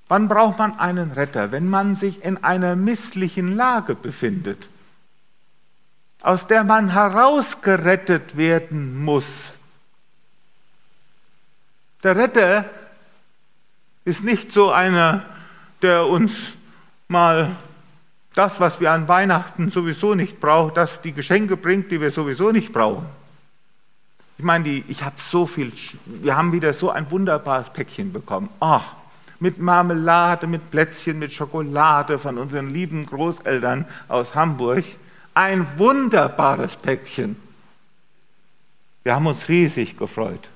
Wann 0.08 0.28
braucht 0.28 0.58
man 0.58 0.78
einen 0.78 1.12
Retter? 1.12 1.52
Wenn 1.52 1.68
man 1.68 1.94
sich 1.94 2.24
in 2.24 2.42
einer 2.42 2.76
misslichen 2.76 3.54
Lage 3.54 3.94
befindet, 3.94 4.68
aus 6.22 6.46
der 6.46 6.64
man 6.64 6.92
herausgerettet 6.92 8.36
werden 8.36 9.02
muss. 9.04 9.58
Der 12.02 12.16
Retter 12.16 12.64
ist 14.04 14.24
nicht 14.24 14.50
so 14.50 14.70
einer, 14.70 15.24
der 15.82 16.06
uns 16.06 16.54
mal 17.06 17.54
das, 18.34 18.60
was 18.60 18.80
wir 18.80 18.92
an 18.92 19.08
Weihnachten 19.08 19.70
sowieso 19.70 20.14
nicht 20.14 20.40
brauchen, 20.40 20.74
das 20.74 21.02
die 21.02 21.12
Geschenke 21.12 21.56
bringt, 21.56 21.90
die 21.90 22.00
wir 22.00 22.10
sowieso 22.10 22.50
nicht 22.50 22.72
brauchen. 22.72 23.06
Ich 24.38 24.44
meine, 24.44 24.64
die, 24.64 24.84
ich 24.88 25.02
habe 25.02 25.16
so 25.18 25.46
viel, 25.46 25.72
wir 26.06 26.36
haben 26.36 26.52
wieder 26.52 26.72
so 26.72 26.90
ein 26.90 27.10
wunderbares 27.10 27.70
Päckchen 27.70 28.12
bekommen. 28.12 28.48
Ach, 28.60 28.94
mit 29.40 29.58
Marmelade, 29.58 30.46
mit 30.46 30.70
Plätzchen, 30.70 31.18
mit 31.18 31.32
Schokolade 31.32 32.18
von 32.18 32.38
unseren 32.38 32.70
lieben 32.70 33.06
Großeltern 33.06 33.86
aus 34.08 34.34
Hamburg. 34.34 34.84
Ein 35.34 35.66
wunderbares 35.78 36.76
Päckchen. 36.76 37.36
Wir 39.04 39.14
haben 39.14 39.26
uns 39.26 39.48
riesig 39.48 39.96
gefreut. 39.96 40.48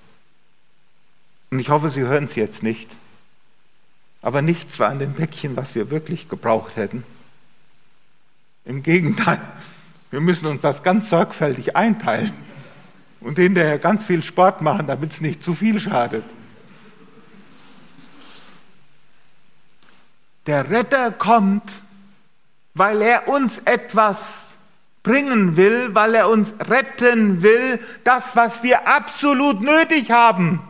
Und 1.51 1.59
ich 1.59 1.68
hoffe, 1.68 1.90
Sie 1.90 2.01
hören 2.01 2.25
es 2.25 2.35
jetzt 2.35 2.62
nicht. 2.62 2.90
Aber 4.21 4.42
nichts 4.42 4.79
war 4.79 4.88
an 4.88 4.99
dem 4.99 5.14
Päckchen, 5.14 5.57
was 5.57 5.75
wir 5.75 5.90
wirklich 5.90 6.29
gebraucht 6.29 6.77
hätten. 6.77 7.05
Im 8.64 8.83
Gegenteil, 8.83 9.40
wir 10.11 10.21
müssen 10.21 10.47
uns 10.47 10.62
das 10.62 10.83
ganz 10.83 11.11
sorgfältig 11.11 11.77
einteilen 11.77 12.33
und 13.21 13.38
hinterher 13.38 13.79
ganz 13.79 14.05
viel 14.05 14.23
Sport 14.23 14.62
machen, 14.62 14.87
damit 14.87 15.12
es 15.12 15.21
nicht 15.21 15.42
zu 15.42 15.55
viel 15.55 15.81
schadet. 15.81 16.25
Der 20.46 20.70
Retter 20.70 21.12
kommt, 21.12 21.70
weil 22.74 23.02
er 23.02 23.28
uns 23.28 23.59
etwas 23.59 24.55
bringen 25.02 25.57
will, 25.57 25.94
weil 25.94 26.14
er 26.14 26.28
uns 26.28 26.55
retten 26.68 27.42
will, 27.42 27.81
das, 28.05 28.37
was 28.37 28.62
wir 28.62 28.87
absolut 28.87 29.61
nötig 29.61 30.11
haben. 30.11 30.61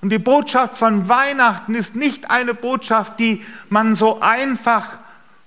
Und 0.00 0.10
die 0.10 0.18
Botschaft 0.18 0.76
von 0.76 1.08
Weihnachten 1.08 1.74
ist 1.74 1.96
nicht 1.96 2.30
eine 2.30 2.54
Botschaft, 2.54 3.18
die 3.18 3.44
man 3.70 3.94
so 3.94 4.20
einfach 4.20 4.98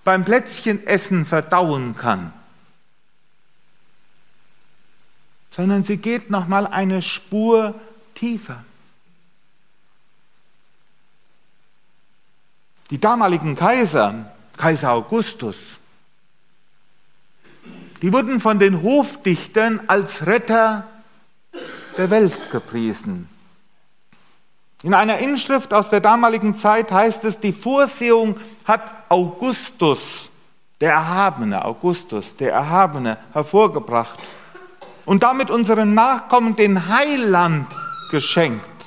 beim 0.04 0.26
Plätzchenessen 0.26 1.26
verdauen 1.26 1.96
kann, 1.96 2.34
sondern 5.50 5.84
sie 5.84 5.98
geht 5.98 6.30
noch 6.30 6.48
mal 6.48 6.66
eine 6.66 7.02
Spur 7.02 7.76
tiefer. 8.16 8.64
Die 12.90 13.00
damaligen 13.00 13.56
Kaiser, 13.56 14.32
Kaiser 14.58 14.92
Augustus, 14.94 15.78
die 18.02 18.12
wurden 18.12 18.40
von 18.40 18.60
den 18.60 18.82
Hofdichtern 18.82 19.82
als 19.88 20.26
Retter 20.26 20.86
der 21.98 22.10
Welt 22.10 22.50
gepriesen. 22.50 23.28
In 24.82 24.94
einer 24.94 25.20
Inschrift 25.20 25.74
aus 25.74 25.90
der 25.90 26.00
damaligen 26.00 26.56
Zeit 26.56 26.92
heißt 26.92 27.26
es, 27.26 27.40
die 27.40 27.52
Vorsehung 27.52 28.40
hat 28.66 28.82
Augustus, 29.10 30.30
der 30.80 30.94
Erhabene, 30.94 31.66
Augustus, 31.66 32.38
der 32.38 32.54
Erhabene, 32.54 33.18
hervorgebracht 33.34 34.18
und 35.06 35.24
damit 35.24 35.52
unseren 35.52 35.94
Nachkommen 35.94 36.56
den 36.56 36.88
Heiland 36.88 37.68
geschenkt. 38.10 38.79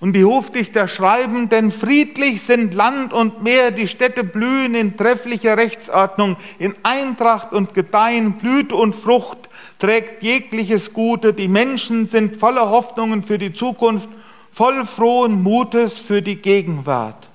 Und 0.00 0.12
die 0.12 0.24
Hofdichter 0.24 0.86
schreiben, 0.86 1.48
denn 1.48 1.72
friedlich 1.72 2.42
sind 2.42 2.72
Land 2.72 3.12
und 3.12 3.42
Meer, 3.42 3.72
die 3.72 3.88
Städte 3.88 4.22
blühen 4.22 4.76
in 4.76 4.96
trefflicher 4.96 5.56
Rechtsordnung, 5.56 6.36
in 6.60 6.74
Eintracht 6.84 7.52
und 7.52 7.74
Gedeihen, 7.74 8.34
Blüte 8.34 8.76
und 8.76 8.94
Frucht 8.94 9.48
trägt 9.80 10.22
jegliches 10.22 10.92
Gute, 10.92 11.34
die 11.34 11.48
Menschen 11.48 12.06
sind 12.06 12.36
voller 12.36 12.70
Hoffnungen 12.70 13.24
für 13.24 13.38
die 13.38 13.52
Zukunft, 13.52 14.08
voll 14.52 14.86
frohen 14.86 15.42
Mutes 15.42 15.98
für 15.98 16.22
die 16.22 16.36
Gegenwart. 16.36 17.28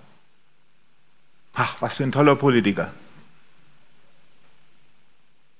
Ach, 1.56 1.76
was 1.82 1.96
für 1.96 2.04
ein 2.04 2.12
toller 2.12 2.36
Politiker. 2.36 2.92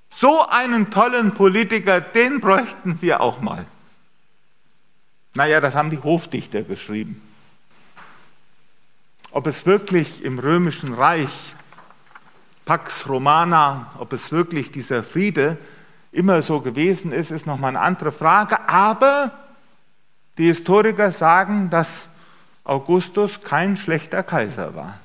So 0.10 0.48
einen 0.48 0.90
tollen 0.90 1.34
Politiker, 1.34 2.00
den 2.00 2.40
bräuchten 2.40 2.98
wir 3.02 3.20
auch 3.20 3.42
mal. 3.42 3.66
Naja, 5.36 5.60
das 5.60 5.76
haben 5.76 5.90
die 5.90 6.02
Hofdichter 6.02 6.62
geschrieben. 6.64 7.22
Ob 9.32 9.48
es 9.48 9.66
wirklich 9.66 10.24
im 10.24 10.38
römischen 10.38 10.94
Reich, 10.94 11.56
Pax 12.66 13.10
Romana, 13.10 13.92
ob 13.98 14.14
es 14.14 14.32
wirklich 14.32 14.72
dieser 14.72 15.04
Friede 15.04 15.58
immer 16.12 16.42
so 16.44 16.62
gewesen 16.62 17.12
ist, 17.12 17.32
ist 17.32 17.48
nochmal 17.48 17.70
eine 17.70 17.82
andere 17.82 18.12
Frage. 18.12 18.70
Aber 18.70 19.32
die 20.38 20.46
Historiker 20.46 21.12
sagen, 21.12 21.70
dass 21.70 22.10
Augustus 22.64 23.42
kein 23.42 23.76
schlechter 23.76 24.24
Kaiser 24.24 24.76
war. 24.76 25.00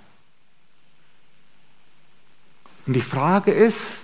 Und 2.86 2.92
die 2.92 3.02
Frage 3.02 3.50
ist, 3.50 4.00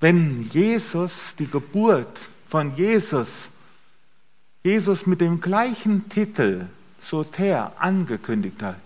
wenn 0.00 0.42
Jesus 0.42 1.34
die 1.36 1.50
Geburt 1.50 2.18
von 2.48 2.74
Jesus, 2.74 3.50
Jesus 4.64 5.06
mit 5.06 5.20
dem 5.20 5.40
gleichen 5.40 6.08
Titel 6.08 6.66
Soter 7.00 7.72
angekündigt 7.78 8.62
hat. 8.62 8.76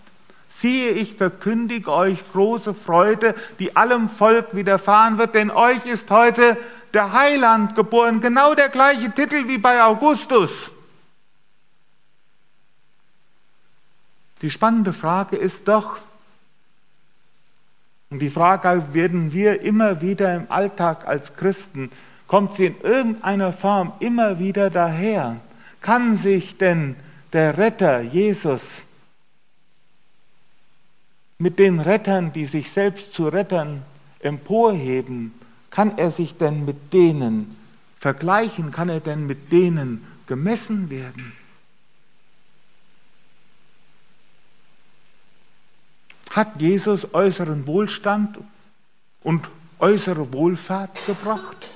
Siehe, 0.49 0.91
ich 0.91 1.15
verkündige 1.15 1.91
euch 1.91 2.23
große 2.31 2.75
Freude, 2.75 3.33
die 3.57 3.75
allem 3.75 4.07
Volk 4.07 4.53
widerfahren 4.55 5.17
wird, 5.17 5.33
denn 5.33 5.49
euch 5.49 5.85
ist 5.87 6.11
heute 6.11 6.57
der 6.93 7.11
Heiland 7.11 7.75
geboren. 7.75 8.19
Genau 8.19 8.53
der 8.53 8.69
gleiche 8.69 9.11
Titel 9.11 9.47
wie 9.47 9.57
bei 9.57 9.81
Augustus. 9.81 10.71
Die 14.43 14.51
spannende 14.51 14.93
Frage 14.93 15.37
ist 15.37 15.67
doch, 15.67 15.97
und 18.11 18.19
die 18.19 18.29
Frage 18.29 18.93
werden 18.93 19.33
wir 19.33 19.63
immer 19.63 20.01
wieder 20.01 20.35
im 20.35 20.51
Alltag 20.51 21.07
als 21.07 21.35
Christen 21.35 21.89
kommt 22.33 22.55
sie 22.55 22.65
in 22.65 22.81
irgendeiner 22.81 23.53
Form 23.53 23.93
immer 23.99 24.39
wieder 24.39 24.71
daher. 24.71 25.39
Kann 25.81 26.17
sich 26.17 26.57
denn 26.57 26.95
der 27.31 27.59
Retter 27.59 28.01
Jesus 28.01 28.85
mit 31.37 31.59
den 31.59 31.79
Rettern, 31.79 32.33
die 32.33 32.47
sich 32.47 32.71
selbst 32.71 33.13
zu 33.13 33.27
Rettern 33.27 33.83
emporheben, 34.17 35.31
kann 35.69 35.95
er 35.99 36.09
sich 36.09 36.35
denn 36.35 36.65
mit 36.65 36.91
denen 36.91 37.55
vergleichen? 37.99 38.71
Kann 38.71 38.89
er 38.89 38.99
denn 38.99 39.27
mit 39.27 39.51
denen 39.51 40.03
gemessen 40.25 40.89
werden? 40.89 41.33
Hat 46.31 46.59
Jesus 46.59 47.13
äußeren 47.13 47.67
Wohlstand 47.67 48.39
und 49.21 49.47
äußere 49.77 50.33
Wohlfahrt 50.33 51.05
gebracht? 51.05 51.69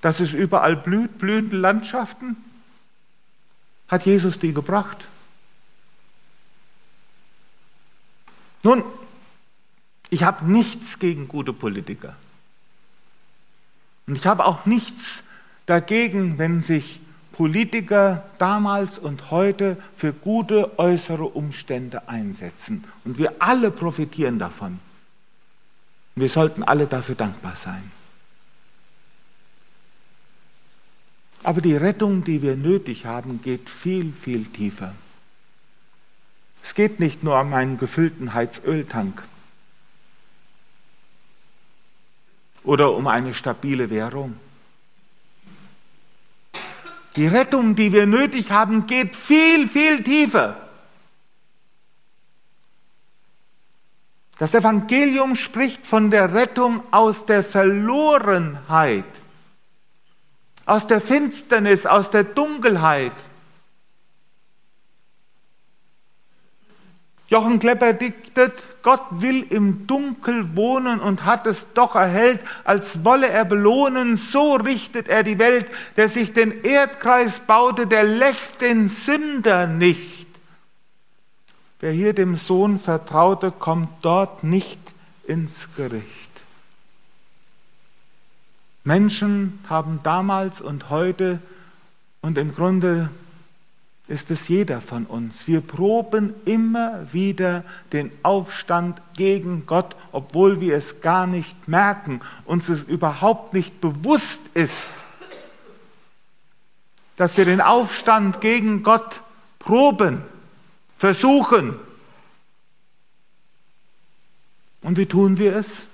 Dass 0.00 0.20
es 0.20 0.32
überall 0.32 0.76
blüht, 0.76 1.18
blühende 1.18 1.56
Landschaften? 1.56 2.36
Hat 3.88 4.06
Jesus 4.06 4.38
die 4.38 4.52
gebracht? 4.52 5.08
Nun, 8.62 8.82
ich 10.10 10.24
habe 10.24 10.50
nichts 10.50 10.98
gegen 10.98 11.28
gute 11.28 11.52
Politiker. 11.52 12.16
Und 14.06 14.16
ich 14.16 14.26
habe 14.26 14.44
auch 14.44 14.66
nichts 14.66 15.24
dagegen, 15.66 16.38
wenn 16.38 16.62
sich 16.62 17.00
Politiker 17.32 18.24
damals 18.38 18.98
und 18.98 19.30
heute 19.30 19.76
für 19.94 20.12
gute 20.12 20.78
äußere 20.78 21.24
Umstände 21.24 22.08
einsetzen. 22.08 22.84
Und 23.04 23.18
wir 23.18 23.34
alle 23.40 23.70
profitieren 23.70 24.38
davon. 24.38 24.78
Wir 26.14 26.30
sollten 26.30 26.62
alle 26.62 26.86
dafür 26.86 27.14
dankbar 27.14 27.54
sein. 27.56 27.92
Aber 31.42 31.60
die 31.60 31.76
Rettung, 31.76 32.24
die 32.24 32.42
wir 32.42 32.56
nötig 32.56 33.06
haben, 33.06 33.40
geht 33.42 33.70
viel, 33.70 34.12
viel 34.12 34.44
tiefer. 34.44 34.94
Es 36.62 36.74
geht 36.74 36.98
nicht 36.98 37.22
nur 37.22 37.40
um 37.40 37.54
einen 37.54 37.78
gefüllten 37.78 38.34
Heizöltank 38.34 39.22
oder 42.64 42.92
um 42.94 43.06
eine 43.06 43.34
stabile 43.34 43.88
Währung. 43.90 44.34
Die 47.14 47.28
Rettung, 47.28 47.76
die 47.76 47.92
wir 47.92 48.06
nötig 48.06 48.50
haben, 48.50 48.86
geht 48.86 49.14
viel, 49.16 49.68
viel 49.68 50.02
tiefer. 50.02 50.60
Das 54.38 54.52
Evangelium 54.52 55.34
spricht 55.34 55.86
von 55.86 56.10
der 56.10 56.34
Rettung 56.34 56.82
aus 56.90 57.24
der 57.24 57.42
Verlorenheit 57.42 59.04
aus 60.66 60.86
der 60.86 61.00
Finsternis, 61.00 61.86
aus 61.86 62.10
der 62.10 62.24
Dunkelheit. 62.24 63.12
Jochen 67.28 67.58
Klepper 67.58 67.92
diktet, 67.92 68.52
Gott 68.82 69.02
will 69.10 69.44
im 69.50 69.88
Dunkel 69.88 70.54
wohnen 70.54 71.00
und 71.00 71.24
hat 71.24 71.46
es 71.46 71.72
doch 71.74 71.96
erhellt, 71.96 72.40
als 72.62 73.04
wolle 73.04 73.28
er 73.28 73.44
belohnen, 73.44 74.16
so 74.16 74.54
richtet 74.54 75.08
er 75.08 75.24
die 75.24 75.40
Welt, 75.40 75.68
der 75.96 76.08
sich 76.08 76.32
den 76.32 76.62
Erdkreis 76.62 77.40
baute, 77.40 77.88
der 77.88 78.04
lässt 78.04 78.60
den 78.60 78.88
Sünder 78.88 79.66
nicht. 79.66 80.28
Wer 81.80 81.90
hier 81.90 82.12
dem 82.12 82.36
Sohn 82.36 82.78
vertraute, 82.78 83.50
kommt 83.50 83.88
dort 84.02 84.44
nicht 84.44 84.80
ins 85.26 85.68
Gericht. 85.76 86.25
Menschen 88.86 89.58
haben 89.68 89.98
damals 90.04 90.60
und 90.60 90.90
heute 90.90 91.40
und 92.20 92.38
im 92.38 92.54
Grunde 92.54 93.10
ist 94.06 94.30
es 94.30 94.46
jeder 94.46 94.80
von 94.80 95.06
uns. 95.06 95.48
Wir 95.48 95.60
proben 95.60 96.32
immer 96.44 97.12
wieder 97.12 97.64
den 97.92 98.12
Aufstand 98.22 99.02
gegen 99.16 99.66
Gott, 99.66 99.96
obwohl 100.12 100.60
wir 100.60 100.76
es 100.76 101.00
gar 101.00 101.26
nicht 101.26 101.66
merken, 101.66 102.20
uns 102.44 102.68
es 102.68 102.84
überhaupt 102.84 103.54
nicht 103.54 103.80
bewusst 103.80 104.42
ist, 104.54 104.90
dass 107.16 107.36
wir 107.36 107.44
den 107.44 107.60
Aufstand 107.60 108.40
gegen 108.40 108.84
Gott 108.84 109.20
proben, 109.58 110.22
versuchen. 110.96 111.74
Und 114.82 114.96
wie 114.96 115.06
tun 115.06 115.38
wir 115.38 115.56
es? 115.56 115.86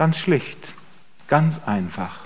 Ganz 0.00 0.16
schlicht, 0.16 0.56
ganz 1.28 1.60
einfach. 1.66 2.20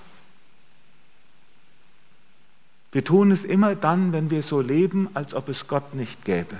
Wir 2.93 3.05
tun 3.05 3.33
es 3.33 3.45
immer 3.45 3.75
dann, 3.75 4.13
wenn 4.13 4.31
wir 4.31 4.45
so 4.45 4.61
leben, 4.61 5.09
als 5.15 5.35
ob 5.35 5.49
es 5.49 5.67
Gott 5.67 5.93
nicht 5.93 6.25
gäbe. 6.25 6.55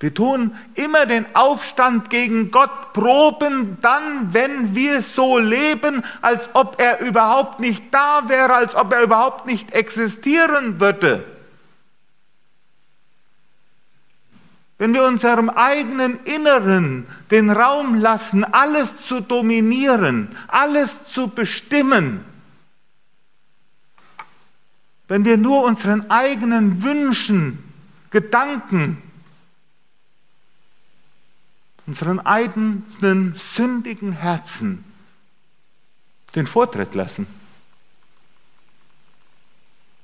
Wir 0.00 0.12
tun 0.12 0.56
immer 0.74 1.06
den 1.06 1.36
Aufstand 1.36 2.10
gegen 2.10 2.50
Gott 2.50 2.92
proben, 2.92 3.78
dann, 3.80 4.34
wenn 4.34 4.74
wir 4.74 5.02
so 5.02 5.38
leben, 5.38 6.02
als 6.20 6.48
ob 6.52 6.80
er 6.80 6.98
überhaupt 6.98 7.60
nicht 7.60 7.94
da 7.94 8.28
wäre, 8.28 8.54
als 8.54 8.74
ob 8.74 8.92
er 8.92 9.02
überhaupt 9.02 9.46
nicht 9.46 9.70
existieren 9.70 10.80
würde. 10.80 11.35
Wenn 14.78 14.92
wir 14.92 15.04
unserem 15.04 15.48
eigenen 15.48 16.22
Inneren 16.24 17.06
den 17.30 17.50
Raum 17.50 17.94
lassen, 17.94 18.44
alles 18.44 19.06
zu 19.06 19.20
dominieren, 19.20 20.28
alles 20.48 21.06
zu 21.06 21.28
bestimmen, 21.28 22.24
wenn 25.08 25.24
wir 25.24 25.36
nur 25.36 25.64
unseren 25.64 26.10
eigenen 26.10 26.82
Wünschen, 26.82 27.62
Gedanken, 28.10 29.02
unseren 31.86 32.20
eigenen 32.20 33.34
sündigen 33.36 34.12
Herzen 34.12 34.84
den 36.34 36.46
Vortritt 36.46 36.94
lassen, 36.94 37.26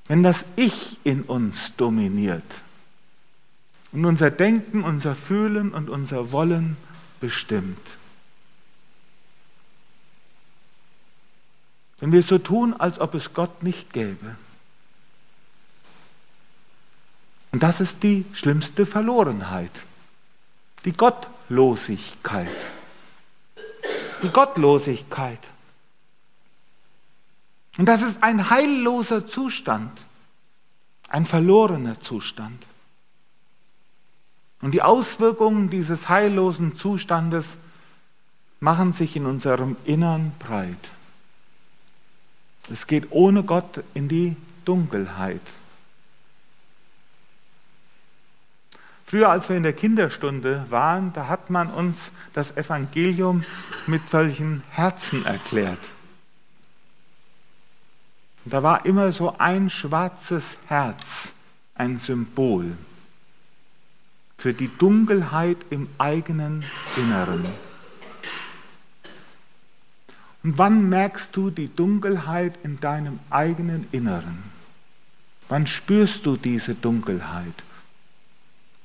wenn 0.08 0.22
das 0.22 0.44
Ich 0.56 0.98
in 1.04 1.22
uns 1.22 1.74
dominiert, 1.76 2.44
und 3.92 4.06
unser 4.06 4.30
Denken, 4.30 4.82
unser 4.82 5.14
Fühlen 5.14 5.72
und 5.72 5.90
unser 5.90 6.32
Wollen 6.32 6.76
bestimmt. 7.20 7.78
Wenn 11.98 12.10
wir 12.10 12.22
so 12.22 12.38
tun, 12.38 12.74
als 12.74 12.98
ob 12.98 13.14
es 13.14 13.32
Gott 13.32 13.62
nicht 13.62 13.92
gäbe. 13.92 14.36
Und 17.52 17.62
das 17.62 17.80
ist 17.80 18.02
die 18.02 18.24
schlimmste 18.32 18.86
Verlorenheit, 18.86 19.84
die 20.84 20.92
Gottlosigkeit. 20.92 22.48
Die 24.22 24.30
Gottlosigkeit. 24.30 25.38
Und 27.78 27.86
das 27.86 28.02
ist 28.02 28.22
ein 28.22 28.50
heilloser 28.50 29.26
Zustand, 29.26 29.92
ein 31.08 31.26
verlorener 31.26 32.00
Zustand. 32.00 32.64
Und 34.62 34.70
die 34.72 34.82
Auswirkungen 34.82 35.70
dieses 35.70 36.08
heillosen 36.08 36.74
Zustandes 36.76 37.56
machen 38.60 38.92
sich 38.92 39.16
in 39.16 39.26
unserem 39.26 39.76
Innern 39.84 40.32
breit. 40.38 40.90
Es 42.70 42.86
geht 42.86 43.10
ohne 43.10 43.42
Gott 43.42 43.82
in 43.92 44.08
die 44.08 44.36
Dunkelheit. 44.64 45.40
Früher, 49.04 49.30
als 49.30 49.48
wir 49.48 49.56
in 49.56 49.64
der 49.64 49.72
Kinderstunde 49.72 50.64
waren, 50.70 51.12
da 51.12 51.26
hat 51.26 51.50
man 51.50 51.68
uns 51.70 52.12
das 52.32 52.56
Evangelium 52.56 53.44
mit 53.88 54.08
solchen 54.08 54.62
Herzen 54.70 55.26
erklärt. 55.26 55.80
da 58.44 58.62
war 58.62 58.86
immer 58.86 59.10
so 59.10 59.36
ein 59.38 59.70
schwarzes 59.70 60.56
Herz, 60.68 61.32
ein 61.74 61.98
Symbol 61.98 62.76
für 64.42 64.52
die 64.52 64.76
Dunkelheit 64.76 65.58
im 65.70 65.88
eigenen 65.98 66.64
Inneren. 66.96 67.44
Und 70.42 70.58
wann 70.58 70.88
merkst 70.88 71.36
du 71.36 71.50
die 71.50 71.68
Dunkelheit 71.68 72.58
in 72.64 72.80
deinem 72.80 73.20
eigenen 73.30 73.86
Inneren? 73.92 74.42
Wann 75.48 75.68
spürst 75.68 76.26
du 76.26 76.36
diese 76.36 76.74
Dunkelheit? 76.74 77.54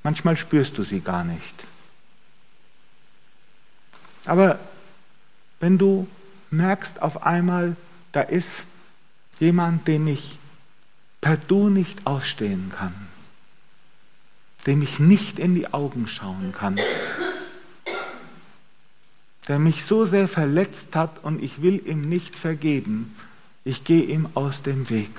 Manchmal 0.03 0.37
spürst 0.37 0.77
du 0.77 0.83
sie 0.83 0.99
gar 0.99 1.23
nicht. 1.23 1.65
Aber 4.25 4.59
wenn 5.59 5.79
du 5.79 6.07
merkst 6.51 7.01
auf 7.01 7.23
einmal, 7.23 7.75
da 8.11 8.21
ist 8.21 8.65
jemand, 9.39 9.87
den 9.87 10.05
ich 10.05 10.37
per 11.19 11.35
Du 11.35 11.69
nicht 11.69 12.05
ausstehen 12.05 12.71
kann, 12.77 13.06
dem 14.67 14.81
ich 14.81 14.99
nicht 14.99 15.39
in 15.39 15.55
die 15.55 15.73
Augen 15.73 16.07
schauen 16.07 16.51
kann, 16.51 16.77
der 19.47 19.59
mich 19.59 19.85
so 19.85 20.05
sehr 20.05 20.27
verletzt 20.27 20.95
hat 20.95 21.23
und 21.23 21.41
ich 21.41 21.61
will 21.61 21.81
ihm 21.87 22.07
nicht 22.07 22.37
vergeben, 22.37 23.15
ich 23.63 23.85
gehe 23.85 24.03
ihm 24.03 24.27
aus 24.33 24.61
dem 24.61 24.89
Weg. 24.89 25.09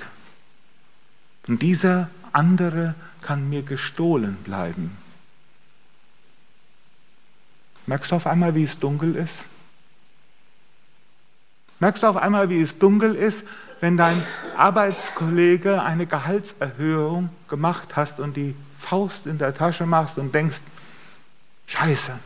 Und 1.47 1.63
dieser 1.63 2.09
andere 2.31 2.93
kann 3.23 3.49
mir 3.49 3.63
gestohlen 3.63 4.35
bleiben. 4.43 4.95
Merkst 7.87 8.11
du 8.11 8.15
auf 8.17 8.27
einmal, 8.27 8.53
wie 8.53 8.63
es 8.63 8.77
dunkel 8.77 9.15
ist? 9.15 9.45
Merkst 11.79 12.03
du 12.03 12.07
auf 12.07 12.17
einmal, 12.17 12.49
wie 12.49 12.61
es 12.61 12.77
dunkel 12.77 13.15
ist, 13.15 13.43
wenn 13.79 13.97
dein 13.97 14.23
Arbeitskollege 14.55 15.81
eine 15.81 16.05
Gehaltserhöhung 16.05 17.29
gemacht 17.47 17.95
hast 17.95 18.19
und 18.19 18.37
die 18.37 18.53
Faust 18.79 19.27
in 19.27 19.37
der 19.37 19.53
Tasche 19.53 19.85
machst 19.85 20.17
und 20.17 20.33
denkst, 20.33 20.61
scheiße, 21.67 22.17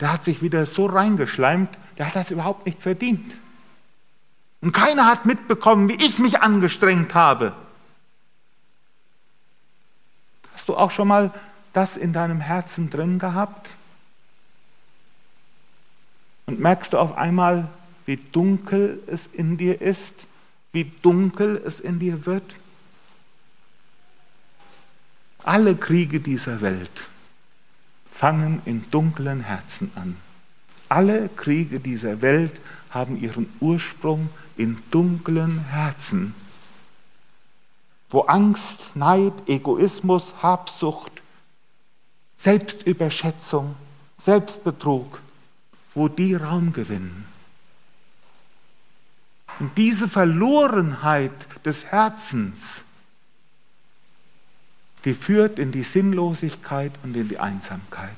der 0.00 0.12
hat 0.12 0.24
sich 0.24 0.42
wieder 0.42 0.66
so 0.66 0.86
reingeschleimt, 0.86 1.70
der 1.96 2.06
hat 2.08 2.16
das 2.16 2.30
überhaupt 2.30 2.66
nicht 2.66 2.82
verdient. 2.82 3.32
Und 4.60 4.72
keiner 4.72 5.06
hat 5.06 5.24
mitbekommen, 5.24 5.88
wie 5.88 5.94
ich 5.94 6.18
mich 6.18 6.40
angestrengt 6.40 7.14
habe. 7.14 7.52
Hast 10.54 10.68
du 10.68 10.76
auch 10.76 10.90
schon 10.90 11.08
mal 11.08 11.32
das 11.72 11.96
in 11.96 12.12
deinem 12.12 12.40
Herzen 12.40 12.90
drin 12.90 13.18
gehabt? 13.18 13.68
Und 16.46 16.60
merkst 16.60 16.92
du 16.92 16.98
auf 16.98 17.16
einmal, 17.16 17.68
wie 18.06 18.16
dunkel 18.16 19.00
es 19.06 19.26
in 19.26 19.56
dir 19.56 19.80
ist, 19.80 20.26
wie 20.72 20.84
dunkel 21.02 21.60
es 21.64 21.80
in 21.80 21.98
dir 21.98 22.26
wird? 22.26 22.54
Alle 25.44 25.74
Kriege 25.74 26.20
dieser 26.20 26.60
Welt 26.60 27.08
fangen 28.10 28.62
in 28.64 28.88
dunklen 28.90 29.40
Herzen 29.40 29.90
an. 29.96 30.16
Alle 30.88 31.28
Kriege 31.30 31.80
dieser 31.80 32.22
Welt 32.22 32.52
haben 32.90 33.20
ihren 33.20 33.48
Ursprung 33.60 34.28
in 34.56 34.78
dunklen 34.90 35.58
Herzen, 35.58 36.34
wo 38.10 38.20
Angst, 38.20 38.94
Neid, 38.94 39.32
Egoismus, 39.48 40.34
Habsucht, 40.42 41.10
Selbstüberschätzung, 42.36 43.74
Selbstbetrug, 44.16 45.20
wo 45.94 46.08
die 46.08 46.34
Raum 46.34 46.72
gewinnen. 46.72 47.26
Und 49.58 49.76
diese 49.78 50.08
Verlorenheit 50.08 51.32
des 51.64 51.86
Herzens, 51.86 52.84
die 55.04 55.14
führt 55.14 55.58
in 55.58 55.72
die 55.72 55.82
Sinnlosigkeit 55.82 56.92
und 57.02 57.16
in 57.16 57.28
die 57.28 57.38
Einsamkeit. 57.38 58.10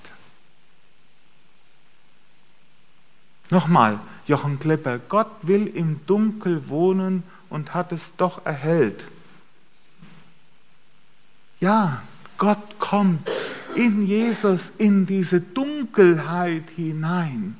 Nochmal, 3.51 4.01
Jochen 4.27 4.59
Klepper, 4.59 4.99
Gott 4.99 5.31
will 5.42 5.66
im 5.66 6.05
Dunkel 6.07 6.68
wohnen 6.68 7.23
und 7.51 7.75
hat 7.75 7.92
es 7.92 8.16
doch 8.16 8.44
erhellt. 8.47 9.05
Ja, 11.61 12.03
Gott 12.38 12.79
kommt 12.79 13.31
in 13.75 14.03
Jesus 14.03 14.73
in 14.79 15.07
diese 15.07 15.40
Dunkelheit 15.40 16.64
hinein. 16.77 17.57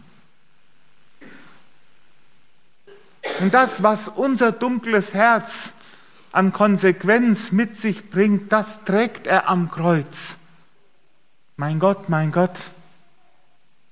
Und 3.41 3.55
das, 3.55 3.83
was 3.83 4.09
unser 4.09 4.53
dunkles 4.53 5.15
Herz 5.15 5.75
an 6.35 6.53
Konsequenz 6.53 7.53
mit 7.53 7.77
sich 7.77 8.11
bringt, 8.11 8.51
das 8.51 8.85
trägt 8.85 9.29
er 9.29 9.49
am 9.49 9.71
Kreuz. 9.71 10.39
Mein 11.57 11.79
Gott, 11.79 12.09
mein 12.09 12.33
Gott, 12.33 12.59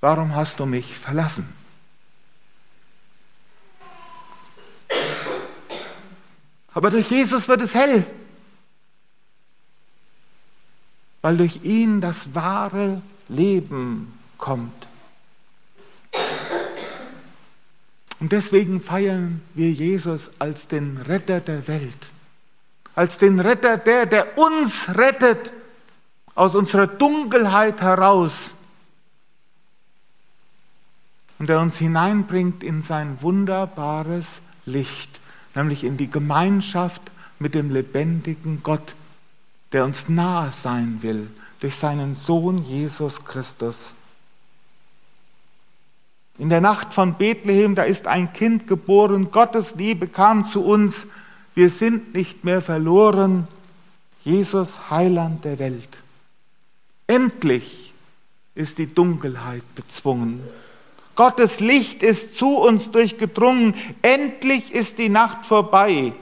warum 0.01 0.35
hast 0.35 0.59
du 0.59 0.65
mich 0.65 0.97
verlassen? 0.97 1.47
Aber 6.73 6.91
durch 6.91 7.09
Jesus 7.09 7.47
wird 7.47 7.61
es 7.61 7.75
hell, 7.75 8.05
weil 11.21 11.37
durch 11.37 11.63
ihn 11.63 12.01
das 12.01 12.35
wahre 12.35 13.01
Leben 13.29 14.19
kommt. 14.37 14.87
Und 18.19 18.33
deswegen 18.33 18.81
feiern 18.81 19.41
wir 19.53 19.71
Jesus 19.71 20.31
als 20.39 20.67
den 20.67 20.97
Retter 20.97 21.39
der 21.39 21.69
Welt 21.69 22.12
als 22.95 23.17
den 23.17 23.39
Retter, 23.39 23.77
der, 23.77 24.05
der 24.05 24.37
uns 24.37 24.95
rettet 24.95 25.51
aus 26.35 26.55
unserer 26.55 26.87
Dunkelheit 26.87 27.81
heraus 27.81 28.51
und 31.39 31.47
der 31.47 31.59
uns 31.59 31.77
hineinbringt 31.77 32.63
in 32.63 32.81
sein 32.81 33.21
wunderbares 33.21 34.41
Licht, 34.65 35.19
nämlich 35.55 35.83
in 35.83 35.97
die 35.97 36.09
Gemeinschaft 36.09 37.01
mit 37.39 37.53
dem 37.53 37.71
lebendigen 37.71 38.61
Gott, 38.63 38.95
der 39.71 39.85
uns 39.85 40.07
nahe 40.09 40.51
sein 40.51 40.99
will 41.01 41.29
durch 41.59 41.75
seinen 41.75 42.15
Sohn 42.15 42.63
Jesus 42.63 43.25
Christus. 43.25 43.91
In 46.37 46.49
der 46.49 46.61
Nacht 46.61 46.93
von 46.93 47.15
Bethlehem, 47.15 47.75
da 47.75 47.83
ist 47.83 48.07
ein 48.07 48.33
Kind 48.33 48.67
geboren, 48.67 49.31
Gottes 49.31 49.75
Liebe 49.75 50.07
kam 50.07 50.47
zu 50.47 50.63
uns, 50.65 51.07
wir 51.55 51.69
sind 51.69 52.13
nicht 52.13 52.43
mehr 52.43 52.61
verloren. 52.61 53.47
Jesus, 54.23 54.89
Heiland 54.89 55.43
der 55.43 55.59
Welt. 55.59 55.89
Endlich 57.07 57.93
ist 58.55 58.77
die 58.77 58.87
Dunkelheit 58.87 59.63
bezwungen. 59.75 60.41
Gottes 61.15 61.59
Licht 61.59 62.01
ist 62.01 62.35
zu 62.35 62.57
uns 62.57 62.89
durchgedrungen. 62.91 63.75
Endlich 64.01 64.73
ist 64.73 64.97
die 64.97 65.09
Nacht 65.09 65.45
vorbei 65.45 66.13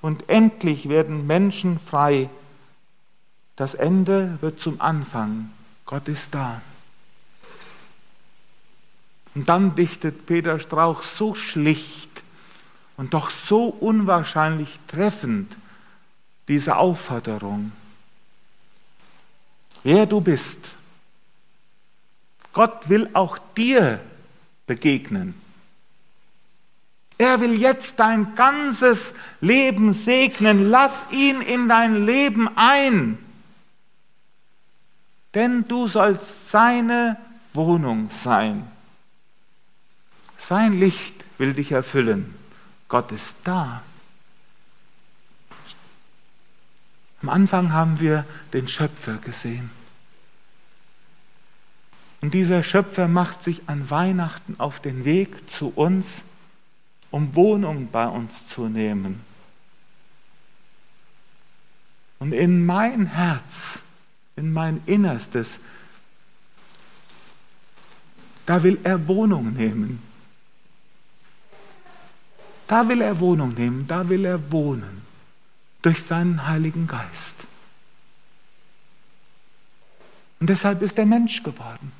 und 0.00 0.28
endlich 0.28 0.88
werden 0.88 1.26
Menschen 1.26 1.78
frei. 1.78 2.28
Das 3.54 3.74
Ende 3.74 4.38
wird 4.40 4.58
zum 4.58 4.80
Anfang. 4.80 5.50
Gott 5.86 6.08
ist 6.08 6.34
da. 6.34 6.60
Und 9.34 9.48
dann 9.48 9.74
dichtet 9.74 10.26
Peter 10.26 10.58
Strauch 10.58 11.02
so 11.02 11.34
schlicht 11.34 12.11
und 12.96 13.14
doch 13.14 13.30
so 13.30 13.66
unwahrscheinlich 13.66 14.78
treffend 14.86 15.52
diese 16.48 16.76
Aufforderung. 16.76 17.72
Wer 19.82 20.06
du 20.06 20.20
bist, 20.20 20.58
Gott 22.52 22.88
will 22.88 23.10
auch 23.14 23.38
dir 23.56 24.00
begegnen. 24.66 25.34
Er 27.18 27.40
will 27.40 27.54
jetzt 27.54 28.00
dein 28.00 28.34
ganzes 28.34 29.14
Leben 29.40 29.92
segnen. 29.92 30.70
Lass 30.70 31.06
ihn 31.10 31.40
in 31.40 31.68
dein 31.68 32.04
Leben 32.04 32.48
ein. 32.56 33.18
Denn 35.34 35.66
du 35.66 35.88
sollst 35.88 36.50
seine 36.50 37.16
Wohnung 37.54 38.10
sein. 38.10 38.70
Sein 40.36 40.78
Licht 40.78 41.14
will 41.38 41.54
dich 41.54 41.72
erfüllen. 41.72 42.34
Gott 42.92 43.10
ist 43.10 43.36
da. 43.44 43.80
Am 47.22 47.30
Anfang 47.30 47.72
haben 47.72 48.00
wir 48.00 48.26
den 48.52 48.68
Schöpfer 48.68 49.16
gesehen. 49.16 49.70
Und 52.20 52.34
dieser 52.34 52.62
Schöpfer 52.62 53.08
macht 53.08 53.42
sich 53.42 53.62
an 53.66 53.88
Weihnachten 53.88 54.56
auf 54.58 54.78
den 54.78 55.06
Weg 55.06 55.48
zu 55.48 55.68
uns, 55.74 56.24
um 57.10 57.34
Wohnung 57.34 57.88
bei 57.90 58.06
uns 58.06 58.46
zu 58.46 58.68
nehmen. 58.68 59.24
Und 62.18 62.34
in 62.34 62.66
mein 62.66 63.06
Herz, 63.06 63.80
in 64.36 64.52
mein 64.52 64.82
Innerstes, 64.84 65.60
da 68.44 68.62
will 68.62 68.78
er 68.84 69.08
Wohnung 69.08 69.54
nehmen. 69.54 70.11
Da 72.72 72.88
will 72.88 73.02
er 73.02 73.20
Wohnung 73.20 73.52
nehmen, 73.52 73.86
da 73.86 74.08
will 74.08 74.24
er 74.24 74.50
wohnen 74.50 75.02
durch 75.82 76.02
seinen 76.02 76.46
Heiligen 76.46 76.86
Geist. 76.86 77.46
Und 80.40 80.48
deshalb 80.48 80.80
ist 80.80 80.98
er 80.98 81.04
Mensch 81.04 81.42
geworden. 81.42 81.92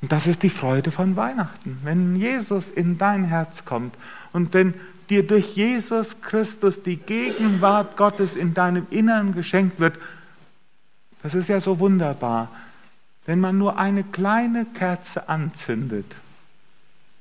Und 0.00 0.10
das 0.10 0.26
ist 0.26 0.42
die 0.42 0.48
Freude 0.48 0.90
von 0.90 1.16
Weihnachten, 1.16 1.80
wenn 1.82 2.16
Jesus 2.16 2.70
in 2.70 2.96
dein 2.96 3.24
Herz 3.24 3.66
kommt 3.66 3.94
und 4.32 4.54
wenn 4.54 4.72
dir 5.10 5.26
durch 5.26 5.54
Jesus 5.54 6.22
Christus 6.22 6.82
die 6.82 6.96
Gegenwart 6.96 7.98
Gottes 7.98 8.36
in 8.36 8.54
deinem 8.54 8.86
Inneren 8.88 9.34
geschenkt 9.34 9.80
wird. 9.80 9.98
Das 11.22 11.34
ist 11.34 11.50
ja 11.50 11.60
so 11.60 11.78
wunderbar. 11.78 12.48
Wenn 13.26 13.38
man 13.38 13.58
nur 13.58 13.78
eine 13.78 14.02
kleine 14.02 14.64
Kerze 14.64 15.28
anzündet, 15.28 16.16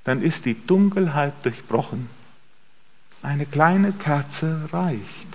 dann 0.08 0.22
ist 0.22 0.46
die 0.46 0.56
Dunkelheit 0.66 1.34
durchbrochen. 1.44 2.10
Eine 3.22 3.46
kleine 3.46 3.92
Kerze 3.92 4.70
reicht. 4.72 5.28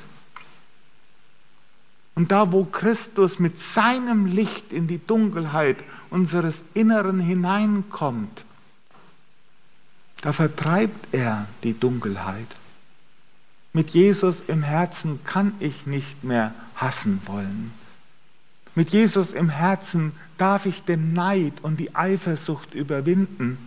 Und 2.15 2.33
da, 2.33 2.53
wo 2.53 2.65
Christus 2.65 3.39
mit 3.39 3.59
seinem 3.59 4.25
Licht 4.25 4.73
in 4.73 4.87
die 4.87 5.07
Dunkelheit 5.07 5.77
unseres 6.09 6.65
Inneren 6.73 7.21
hineinkommt, 7.21 8.47
da 10.23 10.33
vertreibt 10.33 11.13
er 11.13 11.47
die 11.65 11.79
Dunkelheit. 11.79 12.49
Mit 13.75 13.91
Jesus 13.91 14.41
im 14.49 14.63
Herzen 14.63 15.23
kann 15.25 15.53
ich 15.61 15.85
nicht 15.85 16.25
mehr 16.25 16.55
hassen 16.77 17.21
wollen. 17.27 17.75
Mit 18.75 18.89
Jesus 18.89 19.33
im 19.33 19.51
Herzen 19.51 20.13
darf 20.39 20.65
ich 20.65 20.83
den 20.83 21.13
Neid 21.13 21.61
und 21.61 21.79
die 21.79 21.95
Eifersucht 21.95 22.73
überwinden. 22.73 23.59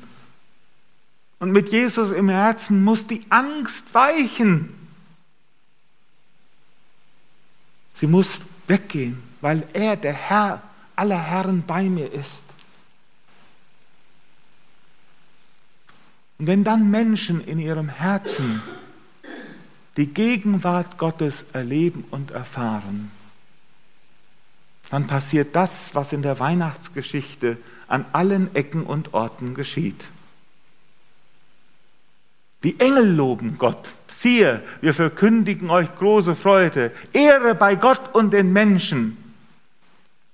Und 1.39 1.51
mit 1.51 1.69
Jesus 1.69 2.11
im 2.11 2.29
Herzen 2.29 2.83
muss 2.83 3.07
die 3.07 3.25
Angst 3.29 3.93
weichen. 3.93 4.73
Sie 7.91 8.07
muss 8.07 8.39
weggehen, 8.67 9.21
weil 9.41 9.63
er, 9.73 9.95
der 9.95 10.13
Herr 10.13 10.61
aller 10.95 11.21
Herren, 11.21 11.63
bei 11.65 11.83
mir 11.83 12.11
ist. 12.11 12.43
Und 16.37 16.47
wenn 16.47 16.63
dann 16.63 16.89
Menschen 16.91 17.45
in 17.45 17.59
ihrem 17.59 17.89
Herzen 17.89 18.61
die 19.95 20.07
Gegenwart 20.07 20.97
Gottes 20.97 21.45
erleben 21.53 22.03
und 22.11 22.31
erfahren, 22.31 23.11
dann 24.89 25.07
passiert 25.07 25.55
das, 25.55 25.95
was 25.95 26.13
in 26.13 26.21
der 26.21 26.39
Weihnachtsgeschichte 26.39 27.57
an 27.87 28.05
allen 28.11 28.53
Ecken 28.55 28.83
und 28.83 29.13
Orten 29.13 29.53
geschieht. 29.53 30.05
Die 32.65 32.79
Engel 32.79 33.15
loben 33.15 33.59
Gott. 33.59 33.93
Siehe, 34.07 34.59
wir 34.81 34.95
verkündigen 34.95 35.69
euch 35.69 35.95
große 35.97 36.33
Freude, 36.33 36.91
Ehre 37.13 37.53
bei 37.53 37.75
Gott 37.75 38.15
und 38.15 38.33
den 38.33 38.51
Menschen. 38.51 39.17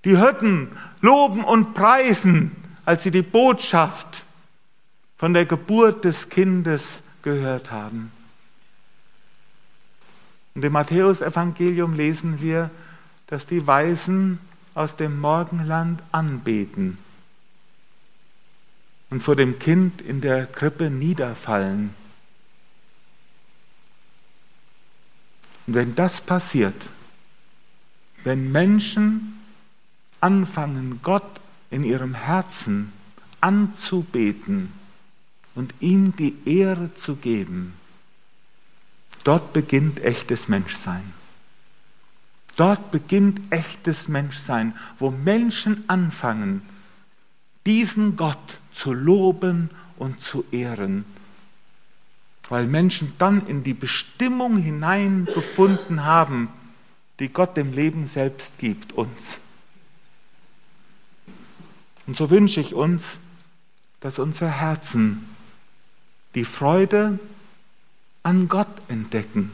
Die 0.05 0.17
Hirten 0.17 0.69
loben 1.01 1.43
und 1.43 1.73
preisen, 1.73 2.55
als 2.85 3.03
sie 3.03 3.11
die 3.11 3.21
Botschaft 3.21 4.23
von 5.17 5.33
der 5.33 5.45
Geburt 5.45 6.05
des 6.05 6.29
Kindes 6.29 7.01
gehört 7.21 7.69
haben. 7.69 8.13
Und 10.55 10.63
im 10.63 10.71
Matthäusevangelium 10.71 11.95
lesen 11.95 12.41
wir, 12.41 12.69
dass 13.27 13.45
die 13.45 13.67
Weisen 13.67 14.39
aus 14.73 14.95
dem 14.95 15.19
Morgenland 15.19 16.01
anbeten 16.13 16.97
und 19.09 19.21
vor 19.21 19.35
dem 19.35 19.59
Kind 19.59 19.99
in 19.99 20.21
der 20.21 20.45
Krippe 20.45 20.89
niederfallen 20.89 21.93
Und 25.67 25.75
wenn 25.75 25.95
das 25.95 26.21
passiert, 26.21 26.89
wenn 28.23 28.51
Menschen 28.51 29.39
anfangen, 30.19 30.99
Gott 31.01 31.39
in 31.69 31.83
ihrem 31.83 32.13
Herzen 32.13 32.91
anzubeten 33.39 34.71
und 35.55 35.73
ihm 35.79 36.15
die 36.15 36.35
Ehre 36.45 36.93
zu 36.95 37.15
geben, 37.15 37.73
dort 39.23 39.53
beginnt 39.53 39.99
echtes 40.01 40.47
Menschsein. 40.47 41.13
Dort 42.55 42.91
beginnt 42.91 43.39
echtes 43.49 44.07
Menschsein, 44.07 44.75
wo 44.99 45.09
Menschen 45.09 45.83
anfangen, 45.87 46.61
diesen 47.65 48.17
Gott 48.17 48.59
zu 48.73 48.93
loben 48.93 49.69
und 49.97 50.19
zu 50.19 50.43
ehren 50.51 51.05
weil 52.51 52.67
Menschen 52.67 53.13
dann 53.17 53.47
in 53.47 53.63
die 53.63 53.73
Bestimmung 53.73 54.57
hineingefunden 54.57 56.03
haben, 56.03 56.49
die 57.19 57.29
Gott 57.29 57.55
dem 57.55 57.71
Leben 57.71 58.07
selbst 58.07 58.57
gibt, 58.57 58.91
uns. 58.91 59.39
Und 62.07 62.17
so 62.17 62.29
wünsche 62.29 62.59
ich 62.59 62.73
uns, 62.73 63.19
dass 64.01 64.19
unser 64.19 64.49
Herzen 64.49 65.29
die 66.35 66.43
Freude 66.43 67.19
an 68.21 68.49
Gott 68.49 68.67
entdecken, 68.89 69.53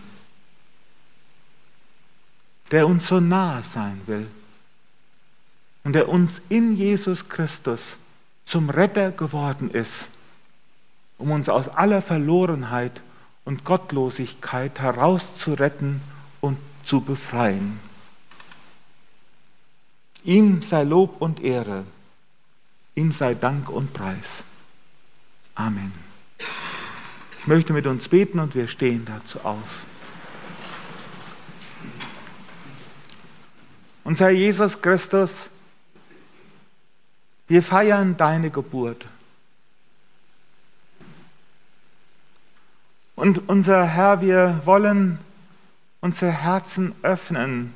der 2.72 2.88
uns 2.88 3.08
so 3.08 3.20
nahe 3.20 3.62
sein 3.62 4.02
will 4.08 4.26
und 5.84 5.94
der 5.94 6.10
uns 6.10 6.42
in 6.50 6.76
Jesus 6.76 7.30
Christus 7.30 7.98
zum 8.44 8.72
Retter 8.72 9.12
geworden 9.12 9.70
ist 9.70 10.10
um 11.18 11.32
uns 11.32 11.50
aus 11.50 11.70
aller 11.70 12.02
Verlorenheit 12.02 13.02
und 13.46 13.64
Gottlosigkeit 13.64 14.80
herauszuretten 14.80 16.02
und 16.42 16.58
zu 16.84 17.02
befreien. 17.02 17.80
Ihm 20.24 20.62
sei 20.62 20.84
Lob 20.84 21.22
und 21.22 21.42
Ehre, 21.42 21.86
ihm 22.96 23.12
sei 23.12 23.34
Dank 23.34 23.70
und 23.70 23.94
Preis. 23.94 24.44
Amen. 25.56 25.92
Ich 27.40 27.48
möchte 27.48 27.72
mit 27.74 27.88
uns 27.88 28.10
beten 28.10 28.40
und 28.40 28.54
wir 28.54 28.68
stehen 28.68 29.06
dazu 29.06 29.40
auf. 29.42 29.86
Unser 34.04 34.30
Jesus 34.30 34.82
Christus, 34.82 35.50
wir 37.48 37.64
feiern 37.64 38.18
deine 38.18 38.52
Geburt. 38.52 39.06
Und 43.18 43.50
unser 43.50 43.84
Herr, 43.84 44.22
wir 44.22 44.62
wollen 44.66 45.18
unser 46.02 46.30
Herzen 46.30 46.94
öffnen 47.02 47.74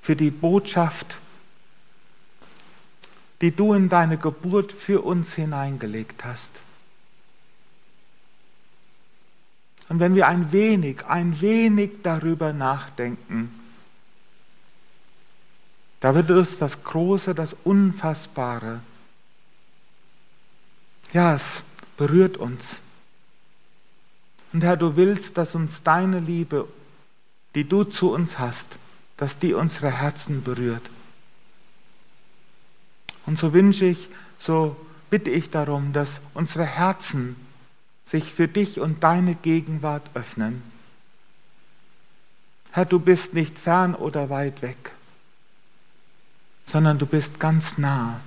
für 0.00 0.14
die 0.14 0.30
Botschaft, 0.30 1.18
die 3.40 3.50
du 3.50 3.74
in 3.74 3.88
deine 3.88 4.16
Geburt 4.16 4.72
für 4.72 5.00
uns 5.00 5.34
hineingelegt 5.34 6.24
hast. 6.24 6.50
Und 9.88 9.98
wenn 9.98 10.14
wir 10.14 10.28
ein 10.28 10.52
wenig, 10.52 11.04
ein 11.04 11.40
wenig 11.40 12.02
darüber 12.04 12.52
nachdenken, 12.52 13.52
da 15.98 16.14
wird 16.14 16.30
uns 16.30 16.58
das 16.58 16.84
Große, 16.84 17.34
das 17.34 17.56
Unfassbare, 17.64 18.82
ja, 21.12 21.34
es 21.34 21.64
berührt 21.96 22.36
uns. 22.36 22.78
Und 24.52 24.62
Herr, 24.62 24.76
du 24.76 24.96
willst, 24.96 25.38
dass 25.38 25.54
uns 25.54 25.82
deine 25.82 26.20
Liebe, 26.20 26.66
die 27.54 27.68
du 27.68 27.84
zu 27.84 28.12
uns 28.12 28.38
hast, 28.38 28.66
dass 29.16 29.38
die 29.38 29.54
unsere 29.54 29.90
Herzen 29.90 30.42
berührt. 30.42 30.82
Und 33.26 33.38
so 33.38 33.52
wünsche 33.52 33.84
ich, 33.84 34.08
so 34.38 34.76
bitte 35.10 35.30
ich 35.30 35.50
darum, 35.50 35.92
dass 35.92 36.20
unsere 36.34 36.64
Herzen 36.64 37.36
sich 38.04 38.32
für 38.32 38.48
dich 38.48 38.80
und 38.80 39.04
deine 39.04 39.34
Gegenwart 39.34 40.10
öffnen. 40.14 40.62
Herr, 42.72 42.86
du 42.86 42.98
bist 42.98 43.34
nicht 43.34 43.58
fern 43.58 43.94
oder 43.94 44.30
weit 44.30 44.62
weg, 44.62 44.92
sondern 46.64 46.98
du 46.98 47.06
bist 47.06 47.38
ganz 47.38 47.78
nah. 47.78 48.20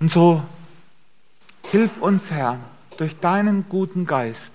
Und 0.00 0.12
so 0.12 0.42
hilf 1.70 2.00
uns, 2.00 2.30
Herr, 2.30 2.60
durch 2.98 3.18
deinen 3.18 3.68
guten 3.68 4.04
Geist, 4.04 4.52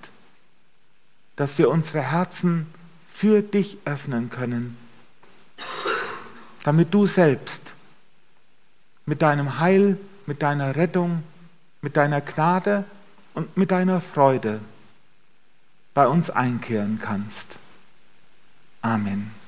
dass 1.35 1.57
wir 1.57 1.69
unsere 1.69 2.01
Herzen 2.01 2.67
für 3.11 3.41
dich 3.41 3.77
öffnen 3.85 4.29
können, 4.29 4.77
damit 6.63 6.93
du 6.93 7.07
selbst 7.07 7.73
mit 9.05 9.21
deinem 9.21 9.59
Heil, 9.59 9.97
mit 10.25 10.41
deiner 10.41 10.75
Rettung, 10.75 11.23
mit 11.81 11.97
deiner 11.97 12.21
Gnade 12.21 12.83
und 13.33 13.57
mit 13.57 13.71
deiner 13.71 13.99
Freude 13.99 14.59
bei 15.93 16.07
uns 16.07 16.29
einkehren 16.29 16.99
kannst. 17.01 17.55
Amen. 18.81 19.42